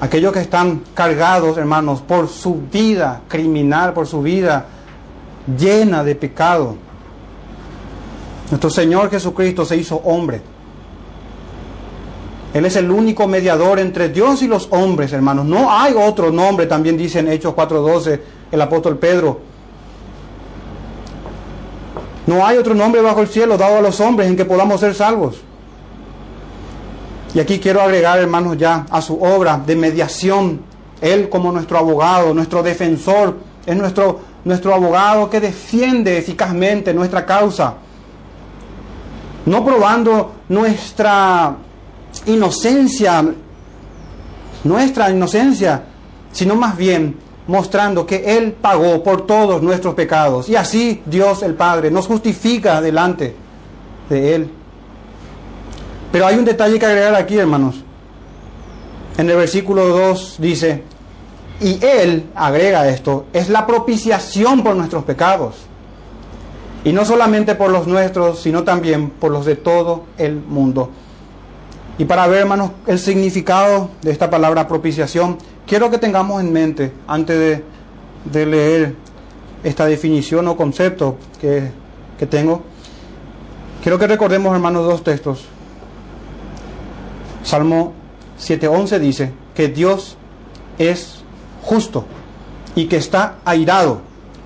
[0.00, 4.66] Aquellos que están cargados, hermanos, por su vida criminal, por su vida
[5.58, 6.76] llena de pecado.
[8.50, 10.40] Nuestro Señor Jesucristo se hizo hombre.
[12.54, 15.44] Él es el único mediador entre Dios y los hombres, hermanos.
[15.44, 18.20] No hay otro nombre, también dice en Hechos 4:12
[18.50, 19.40] el apóstol Pedro.
[22.26, 24.94] No hay otro nombre bajo el cielo dado a los hombres en que podamos ser
[24.94, 25.36] salvos.
[27.34, 30.62] Y aquí quiero agregar, hermanos, ya a su obra de mediación.
[31.00, 33.36] Él como nuestro abogado, nuestro defensor,
[33.66, 37.74] es nuestro, nuestro abogado que defiende eficazmente nuestra causa.
[39.44, 41.56] No probando nuestra
[42.26, 43.24] inocencia,
[44.64, 45.82] nuestra inocencia,
[46.32, 50.48] sino más bien mostrando que Él pagó por todos nuestros pecados.
[50.48, 53.34] Y así Dios el Padre nos justifica delante
[54.08, 54.50] de Él.
[56.12, 57.76] Pero hay un detalle que agregar aquí, hermanos.
[59.18, 60.82] En el versículo 2 dice,
[61.60, 65.56] y Él, agrega esto, es la propiciación por nuestros pecados.
[66.84, 70.90] Y no solamente por los nuestros, sino también por los de todo el mundo.
[71.98, 76.92] Y para ver, hermanos, el significado de esta palabra propiciación, quiero que tengamos en mente,
[77.06, 77.62] antes
[78.24, 78.94] de, leer
[79.62, 81.70] esta definición o concepto que,
[82.18, 82.62] que tengo,
[83.82, 85.46] quiero que recordemos, hermanos, dos textos.
[87.42, 87.92] Salmo
[88.40, 90.16] 7.11 dice que Dios
[90.78, 91.22] es
[91.62, 92.04] justo
[92.74, 94.00] y que está airado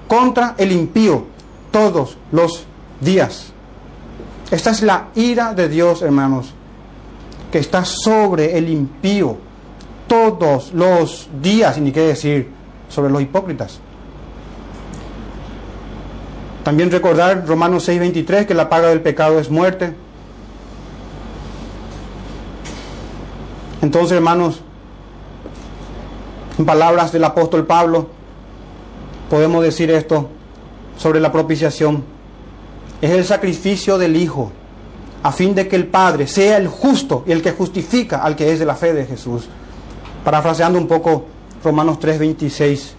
[0.07, 1.27] contra el impío
[1.71, 2.64] todos los
[3.01, 3.53] días.
[4.51, 6.53] Esta es la ira de Dios, hermanos,
[7.51, 9.49] que está sobre el impío
[10.11, 12.48] todos los días, y ni qué decir
[12.88, 13.78] sobre los hipócritas.
[16.64, 19.94] También recordar Romanos 6:23 que la paga del pecado es muerte,
[23.82, 24.61] Entonces, hermanos,
[26.58, 28.08] en palabras del apóstol Pablo,
[29.30, 30.28] podemos decir esto
[30.98, 32.04] sobre la propiciación.
[33.00, 34.52] Es el sacrificio del Hijo,
[35.22, 38.52] a fin de que el Padre sea el justo y el que justifica al que
[38.52, 39.48] es de la fe de Jesús.
[40.25, 41.27] Parafraseando un poco
[41.64, 42.95] Romanos 3:26.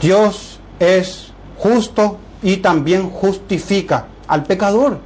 [0.00, 4.98] Dios es justo y también justifica al pecador.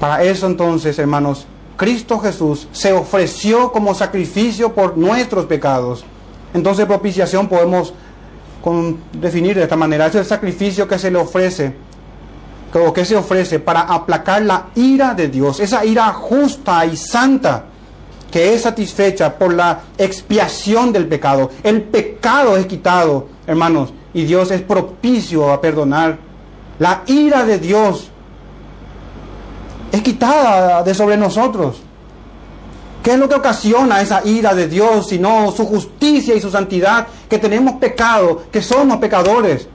[0.00, 1.46] Para eso entonces, hermanos,
[1.76, 6.04] Cristo Jesús se ofreció como sacrificio por nuestros pecados.
[6.54, 7.92] Entonces propiciación podemos
[9.12, 10.06] definir de esta manera.
[10.06, 11.74] Es el sacrificio que se le ofrece,
[12.74, 17.64] o que se ofrece para aplacar la ira de Dios, esa ira justa y santa
[18.32, 21.50] que es satisfecha por la expiación del pecado.
[21.62, 26.16] El pecado es quitado, hermanos, y Dios es propicio a perdonar.
[26.78, 28.08] La ira de Dios
[29.92, 31.82] es quitada de sobre nosotros.
[33.02, 37.08] ¿Qué es lo que ocasiona esa ira de Dios, sino su justicia y su santidad?
[37.28, 39.68] Que tenemos pecado, que somos pecadores.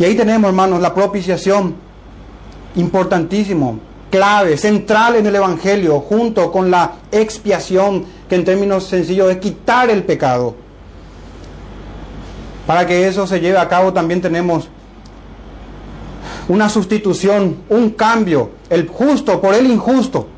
[0.00, 1.76] Y ahí tenemos, hermanos, la propiciación.
[2.76, 3.80] importantísimo,
[4.10, 9.90] clave, central en el Evangelio, junto con la expiación, que en términos sencillos es quitar
[9.90, 10.54] el pecado.
[12.66, 14.68] Para que eso se lleve a cabo también tenemos
[16.48, 20.28] una sustitución, un cambio, el justo por el injusto.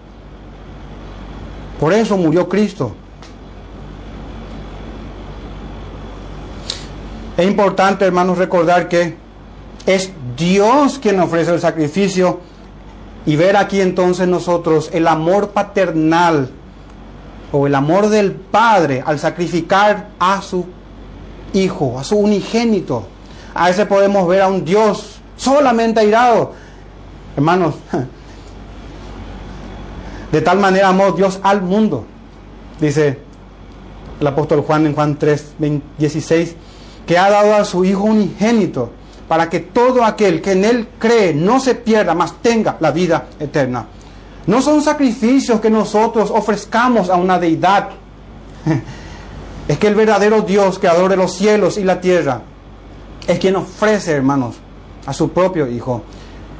[1.78, 2.94] Por eso murió Cristo.
[7.36, 9.21] Es importante, hermanos, recordar que
[9.86, 12.40] es Dios quien ofrece el sacrificio
[13.26, 16.50] y ver aquí entonces nosotros el amor paternal
[17.50, 20.66] o el amor del Padre al sacrificar a su
[21.54, 23.06] Hijo, a su unigénito.
[23.54, 26.52] A ese podemos ver a un Dios solamente airado.
[27.36, 27.74] Hermanos,
[30.32, 32.06] de tal manera amó Dios al mundo,
[32.80, 33.18] dice
[34.18, 35.52] el apóstol Juan en Juan 3,
[35.98, 36.56] 16,
[37.06, 38.92] que ha dado a su Hijo unigénito
[39.32, 43.28] para que todo aquel que en Él cree no se pierda, mas tenga la vida
[43.40, 43.86] eterna.
[44.46, 47.88] No son sacrificios que nosotros ofrezcamos a una deidad.
[49.68, 52.42] Es que el verdadero Dios, creador de los cielos y la tierra,
[53.26, 54.56] es quien ofrece, hermanos,
[55.06, 56.02] a su propio Hijo.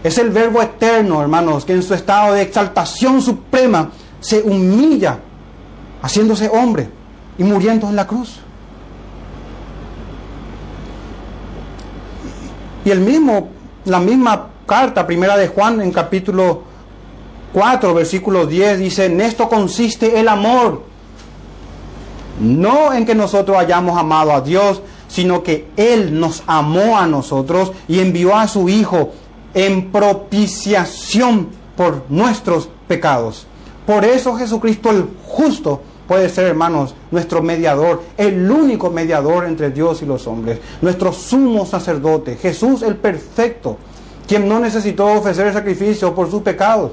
[0.02, 5.18] Es el Verbo eterno, hermanos, que en su estado de exaltación suprema se humilla,
[6.00, 6.88] haciéndose hombre
[7.36, 8.40] y muriendo en la cruz.
[12.84, 13.48] Y el mismo,
[13.84, 16.62] la misma carta, primera de Juan, en capítulo
[17.52, 20.82] 4, versículo 10, dice, en esto consiste el amor.
[22.40, 27.72] No en que nosotros hayamos amado a Dios, sino que Él nos amó a nosotros
[27.86, 29.12] y envió a su Hijo
[29.54, 33.46] en propiciación por nuestros pecados.
[33.86, 40.02] Por eso Jesucristo el justo puede ser, hermanos, nuestro mediador, el único mediador entre Dios
[40.02, 43.76] y los hombres, nuestro sumo sacerdote, Jesús el perfecto,
[44.26, 46.92] quien no necesitó ofrecer sacrificio por sus pecados,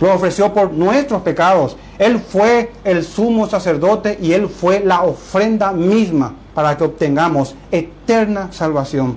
[0.00, 1.76] lo ofreció por nuestros pecados.
[1.98, 8.48] Él fue el sumo sacerdote y Él fue la ofrenda misma para que obtengamos eterna
[8.52, 9.16] salvación.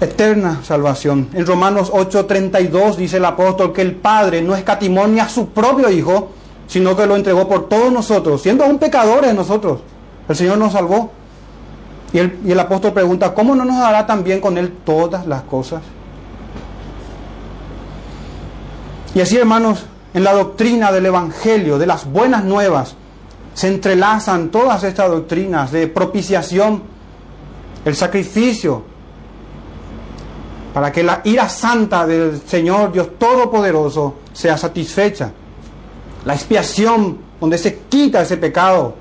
[0.00, 1.28] Eterna salvación.
[1.34, 5.90] En Romanos 8:32 dice el apóstol que el Padre no escatimó ni a su propio
[5.90, 6.30] Hijo,
[6.70, 9.80] sino que lo entregó por todos nosotros, siendo aún pecadores nosotros.
[10.28, 11.10] El Señor nos salvó.
[12.12, 15.42] Y el, y el apóstol pregunta, ¿cómo no nos dará también con Él todas las
[15.42, 15.82] cosas?
[19.16, 22.94] Y así, hermanos, en la doctrina del Evangelio, de las buenas nuevas,
[23.52, 26.84] se entrelazan todas estas doctrinas de propiciación,
[27.84, 28.84] el sacrificio,
[30.72, 35.32] para que la ira santa del Señor Dios Todopoderoso sea satisfecha
[36.24, 38.94] la expiación donde se quita ese pecado.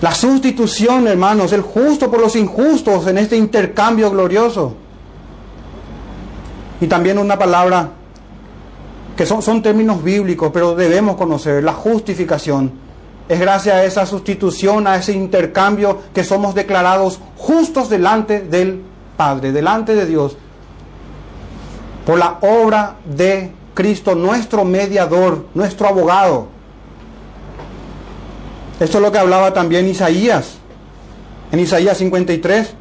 [0.00, 4.74] La sustitución, hermanos, el justo por los injustos en este intercambio glorioso.
[6.80, 7.90] Y también una palabra
[9.16, 12.72] que son, son términos bíblicos, pero debemos conocer, la justificación.
[13.28, 18.82] Es gracias a esa sustitución, a ese intercambio, que somos declarados justos delante del
[19.16, 20.36] Padre, delante de Dios,
[22.04, 26.48] por la obra de Cristo nuestro mediador, nuestro abogado.
[28.78, 30.54] Esto es lo que hablaba también Isaías,
[31.52, 32.74] en Isaías 53.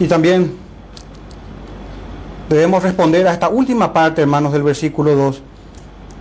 [0.00, 0.56] Y también
[2.48, 5.42] debemos responder a esta última parte, hermanos, del versículo 2.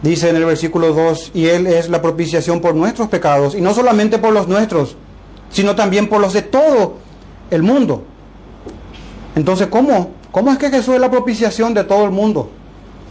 [0.01, 3.73] Dice en el versículo 2, y Él es la propiciación por nuestros pecados, y no
[3.73, 4.95] solamente por los nuestros,
[5.49, 7.06] sino también por los de todo
[7.51, 8.03] el mundo.
[9.35, 10.11] Entonces, ¿cómo?
[10.31, 12.49] ¿Cómo es que Jesús es la propiciación de todo el mundo?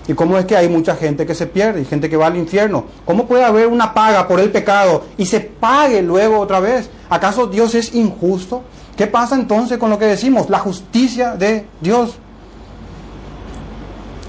[0.08, 2.36] ¿Y cómo es que hay mucha gente que se pierde y gente que va al
[2.36, 2.84] infierno?
[3.04, 6.88] ¿Cómo puede haber una paga por el pecado y se pague luego otra vez?
[7.10, 8.62] ¿Acaso Dios es injusto?
[8.96, 10.48] ¿Qué pasa entonces con lo que decimos?
[10.48, 12.16] La justicia de Dios.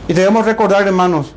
[0.07, 1.33] Y debemos recordar, hermanos,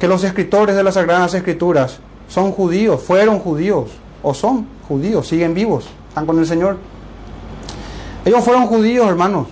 [0.00, 1.98] que los escritores de las Sagradas Escrituras
[2.28, 3.90] son judíos, fueron judíos,
[4.22, 6.78] o son judíos, siguen vivos, están con el Señor.
[8.24, 9.48] Ellos fueron judíos, hermanos.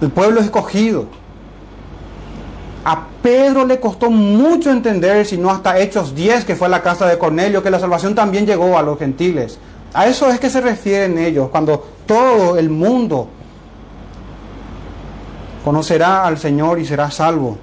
[0.00, 1.06] El pueblo escogido.
[2.84, 7.06] A Pedro le costó mucho entender, si no hasta Hechos 10, que fue la casa
[7.06, 9.58] de Cornelio, que la salvación también llegó a los gentiles.
[9.92, 13.28] A eso es que se refieren ellos, cuando todo el mundo
[15.64, 17.58] conocerá al Señor y será salvo.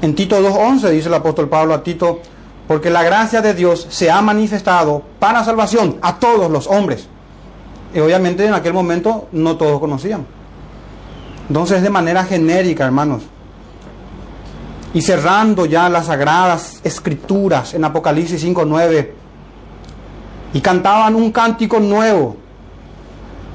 [0.00, 2.20] En Tito 2.11 dice el apóstol Pablo a Tito,
[2.66, 7.08] porque la gracia de Dios se ha manifestado para salvación a todos los hombres.
[7.94, 10.26] Obviamente en aquel momento no todos conocían.
[11.48, 13.22] Entonces de manera genérica, hermanos.
[14.94, 19.08] Y cerrando ya las sagradas escrituras en Apocalipsis 5.9,
[20.54, 22.36] y cantaban un cántico nuevo,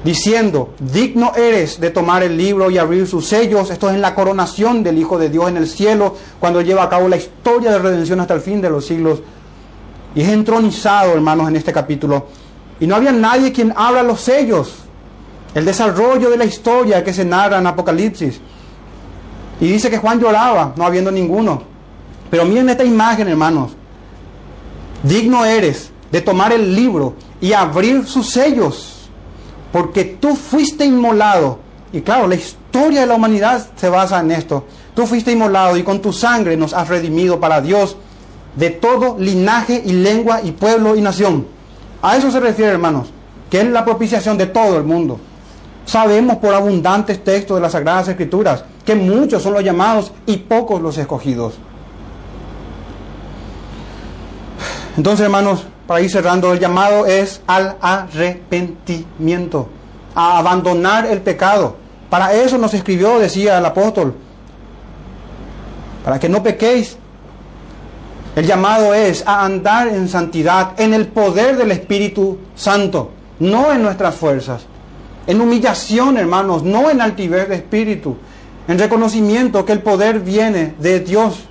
[0.03, 3.69] diciendo, digno eres de tomar el libro y abrir sus sellos.
[3.69, 6.89] Esto es en la coronación del Hijo de Dios en el cielo, cuando lleva a
[6.89, 9.21] cabo la historia de redención hasta el fin de los siglos.
[10.15, 12.27] Y es entronizado, hermanos, en este capítulo.
[12.83, 14.73] Y no había nadie quien abra los sellos.
[15.55, 18.41] El desarrollo de la historia que se narra en Apocalipsis.
[19.61, 21.63] Y dice que Juan lloraba, no habiendo ninguno.
[22.29, 23.71] Pero miren esta imagen, hermanos.
[25.01, 29.07] Digno eres de tomar el libro y abrir sus sellos,
[29.71, 31.59] porque tú fuiste inmolado.
[31.93, 34.65] Y claro, la historia de la humanidad se basa en esto.
[34.93, 37.95] Tú fuiste inmolado y con tu sangre nos has redimido para Dios
[38.57, 41.62] de todo linaje y lengua y pueblo y nación.
[42.03, 43.07] A eso se refiere, hermanos,
[43.49, 45.19] que es la propiciación de todo el mundo.
[45.85, 50.81] Sabemos por abundantes textos de las Sagradas Escrituras que muchos son los llamados y pocos
[50.81, 51.53] los escogidos.
[54.97, 59.69] Entonces, hermanos, para ir cerrando, el llamado es al arrepentimiento,
[60.13, 61.77] a abandonar el pecado.
[62.09, 64.13] Para eso nos escribió, decía el apóstol,
[66.03, 66.97] para que no pequéis.
[68.35, 73.83] El llamado es a andar en santidad, en el poder del Espíritu Santo, no en
[73.83, 74.65] nuestras fuerzas.
[75.27, 78.17] En humillación, hermanos, no en altivez de espíritu.
[78.67, 81.43] En reconocimiento que el poder viene de Dios.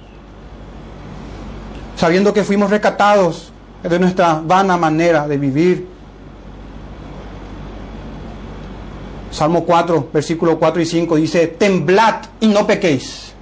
[1.97, 3.53] Sabiendo que fuimos recatados
[3.83, 5.87] de nuestra vana manera de vivir.
[9.31, 13.33] Salmo 4, versículo 4 y 5 dice, temblad y no pequéis.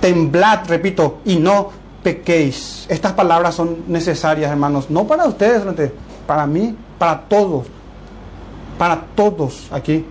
[0.00, 1.70] Temblad, repito, y no
[2.02, 2.86] pequéis.
[2.88, 5.62] Estas palabras son necesarias, hermanos, no para ustedes,
[6.26, 7.66] para mí, para todos.
[8.78, 10.04] Para todos aquí.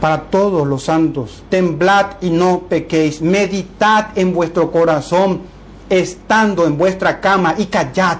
[0.00, 1.42] Para todos los santos.
[1.48, 3.22] Temblad y no pequéis.
[3.22, 5.42] Meditad en vuestro corazón
[5.88, 8.18] estando en vuestra cama y callad.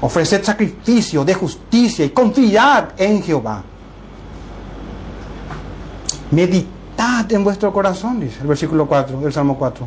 [0.00, 3.62] Ofreced sacrificio de justicia y confiad en Jehová.
[6.30, 6.73] Meditad
[7.30, 9.86] en vuestro corazón, dice el versículo 4 del Salmo 4.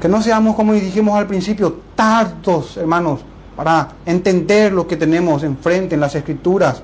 [0.00, 3.20] Que no seamos, como dijimos al principio, tardos, hermanos,
[3.56, 6.82] para entender lo que tenemos enfrente en las escrituras.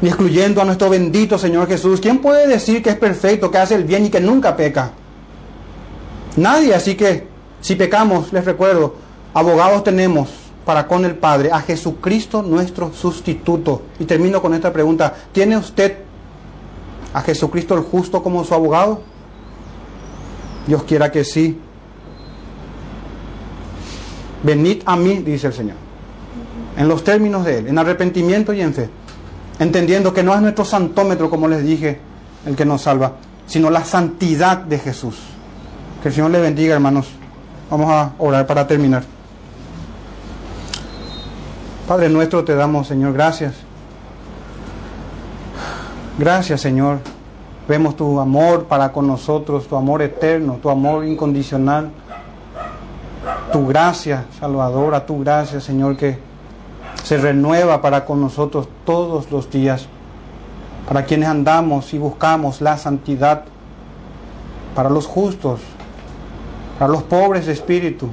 [0.00, 3.74] Y excluyendo a nuestro bendito Señor Jesús, ¿quién puede decir que es perfecto, que hace
[3.74, 4.92] el bien y que nunca peca?
[6.36, 7.26] Nadie, así que
[7.60, 8.94] si pecamos, les recuerdo,
[9.34, 10.30] abogados tenemos
[10.64, 13.82] para con el Padre, a Jesucristo nuestro sustituto.
[13.98, 16.07] Y termino con esta pregunta, ¿tiene usted
[17.12, 19.02] a Jesucristo el justo como su abogado?
[20.66, 21.58] Dios quiera que sí.
[24.42, 25.76] Venid a mí, dice el Señor,
[26.76, 28.88] en los términos de Él, en arrepentimiento y en fe,
[29.58, 32.00] entendiendo que no es nuestro santómetro, como les dije,
[32.46, 33.14] el que nos salva,
[33.46, 35.16] sino la santidad de Jesús.
[36.02, 37.08] Que el Señor le bendiga, hermanos.
[37.70, 39.02] Vamos a orar para terminar.
[41.88, 43.54] Padre nuestro, te damos, Señor, gracias.
[46.18, 46.98] Gracias, Señor.
[47.68, 51.90] Vemos tu amor para con nosotros, tu amor eterno, tu amor incondicional.
[53.52, 56.18] Tu gracia salvadora, tu gracia, Señor, que
[57.04, 59.86] se renueva para con nosotros todos los días.
[60.88, 63.44] Para quienes andamos y buscamos la santidad.
[64.74, 65.60] Para los justos,
[66.80, 68.08] a los pobres de espíritu.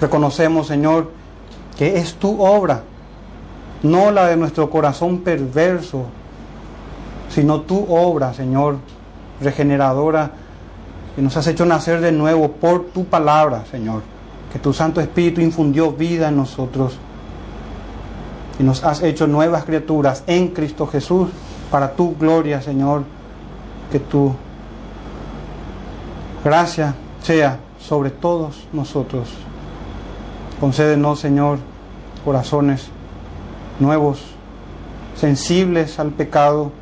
[0.00, 1.12] Reconocemos, Señor,
[1.78, 2.82] que es tu obra,
[3.84, 6.06] no la de nuestro corazón perverso,
[7.30, 8.76] sino tu obra, Señor,
[9.40, 10.32] regeneradora,
[11.14, 14.02] que nos has hecho nacer de nuevo por tu palabra, Señor,
[14.52, 16.98] que tu Santo Espíritu infundió vida en nosotros
[18.58, 21.30] y nos has hecho nuevas criaturas en Cristo Jesús
[21.70, 23.04] para tu gloria, Señor,
[23.90, 24.34] que tu
[26.44, 29.28] gracia sea sobre todos nosotros.
[30.60, 31.58] Concédenos, Señor,
[32.24, 32.88] corazones
[33.78, 34.20] nuevos,
[35.16, 36.72] sensibles al pecado,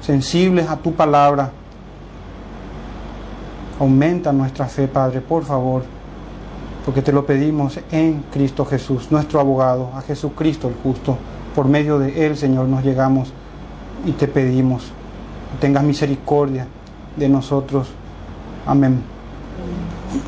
[0.00, 1.50] sensibles a tu palabra.
[3.78, 5.82] Aumenta nuestra fe, Padre, por favor,
[6.84, 11.16] porque te lo pedimos en Cristo Jesús, nuestro abogado, a Jesucristo el justo.
[11.54, 13.32] Por medio de Él, Señor, nos llegamos
[14.04, 16.66] y te pedimos que tengas misericordia
[17.16, 17.88] de nosotros.
[18.66, 19.19] Amén.